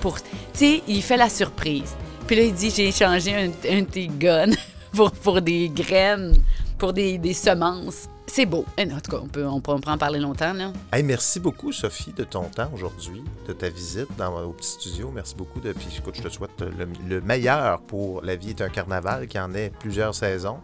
[0.00, 1.94] Pour, tu sais, il fait la surprise.
[2.26, 4.52] Puis là, il dit j'ai échangé un, un de tes guns
[4.94, 6.36] pour, pour des graines,
[6.82, 8.08] pour des, des semences.
[8.26, 8.64] C'est beau.
[8.76, 10.72] En tout cas, on peut, on peut, on peut en parler longtemps, là.
[10.92, 15.12] Hey, merci beaucoup, Sophie, de ton temps aujourd'hui, de ta visite dans, au petit studio.
[15.14, 15.60] Merci beaucoup.
[15.60, 19.28] De, puis, écoute, je te souhaite le, le meilleur pour La vie est un carnaval,
[19.28, 20.58] qui en est plusieurs saisons.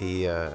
[0.00, 0.48] Et euh,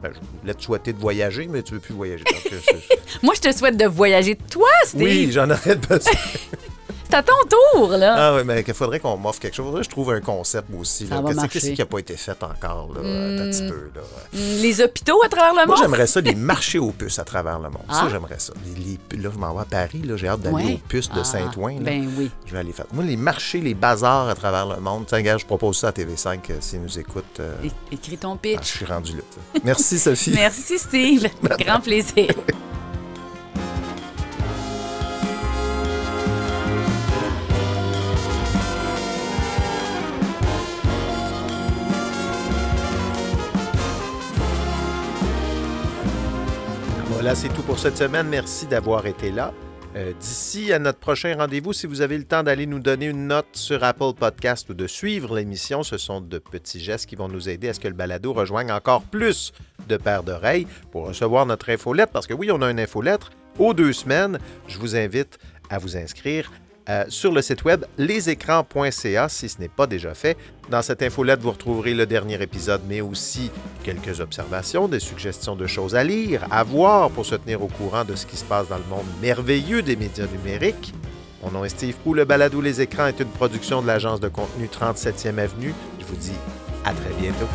[0.00, 2.22] ben, je voulais te souhaiter de voyager, mais tu veux plus voyager.
[2.22, 2.76] Donc, euh,
[3.24, 5.02] Moi, je te souhaite de voyager toi, Steve.
[5.02, 5.98] oui, j'en aurais besoin.
[7.14, 7.32] À ton
[7.74, 8.14] tour, là.
[8.16, 9.66] Ah oui, mais il faudrait qu'on m'offre quelque chose.
[9.66, 11.06] Faudrait que je trouve un concept moi aussi.
[11.50, 12.90] Qu'est-ce qui n'a pas été fait encore?
[12.94, 13.00] Là?
[13.00, 13.90] Attends un petit peu.
[13.94, 14.00] Là?
[14.32, 15.76] Mm, Les hôpitaux à travers le Moi, monde?
[15.78, 17.82] j'aimerais ça, des marchés aux puces à travers le monde.
[17.90, 18.08] Ça, Ah.
[18.10, 18.54] j'aimerais ça.
[18.76, 20.00] Les- les- là, je m'en vais à Paris.
[20.04, 20.72] là, J'ai hâte d'aller Ouais.
[20.74, 21.80] aux puces de Ah, Saint-Ouen.
[21.82, 22.30] Ben oui.
[22.46, 22.86] Je vais aller faire.
[22.92, 25.04] Moi, les marchés, les bazars à travers le monde.
[25.06, 27.40] Tiens, gars, je propose ça à TV5 euh, s'ils nous écoutent.
[27.40, 27.54] euh,
[27.90, 28.62] Écris ton ah, pitch.
[28.62, 29.22] je suis rendu là.
[29.64, 30.32] Merci, Sophie.
[30.34, 31.28] Merci, Steve.
[31.58, 32.28] Grand plaisir.
[47.34, 48.28] C'est tout pour cette semaine.
[48.28, 49.54] Merci d'avoir été là.
[49.96, 53.26] Euh, D'ici à notre prochain rendez-vous, si vous avez le temps d'aller nous donner une
[53.26, 57.28] note sur Apple Podcast ou de suivre l'émission, ce sont de petits gestes qui vont
[57.28, 59.52] nous aider à ce que le balado rejoigne encore plus
[59.88, 62.12] de paires d'oreilles pour recevoir notre infolettre.
[62.12, 64.38] Parce que oui, on a une infolettre aux deux semaines.
[64.68, 65.38] Je vous invite
[65.70, 66.52] à vous inscrire
[66.88, 70.36] euh, sur le site web lesécrans.ca si ce n'est pas déjà fait.
[70.70, 73.50] Dans cette infolette, vous retrouverez le dernier épisode, mais aussi
[73.84, 78.04] quelques observations, des suggestions de choses à lire, à voir pour se tenir au courant
[78.04, 80.92] de ce qui se passe dans le monde merveilleux des médias numériques.
[81.42, 82.14] Mon nom est Steve Prou.
[82.14, 85.74] Le balado Les Écrans est une production de l'agence de contenu 37e Avenue.
[86.00, 86.32] Je vous dis
[86.84, 87.48] à très bientôt.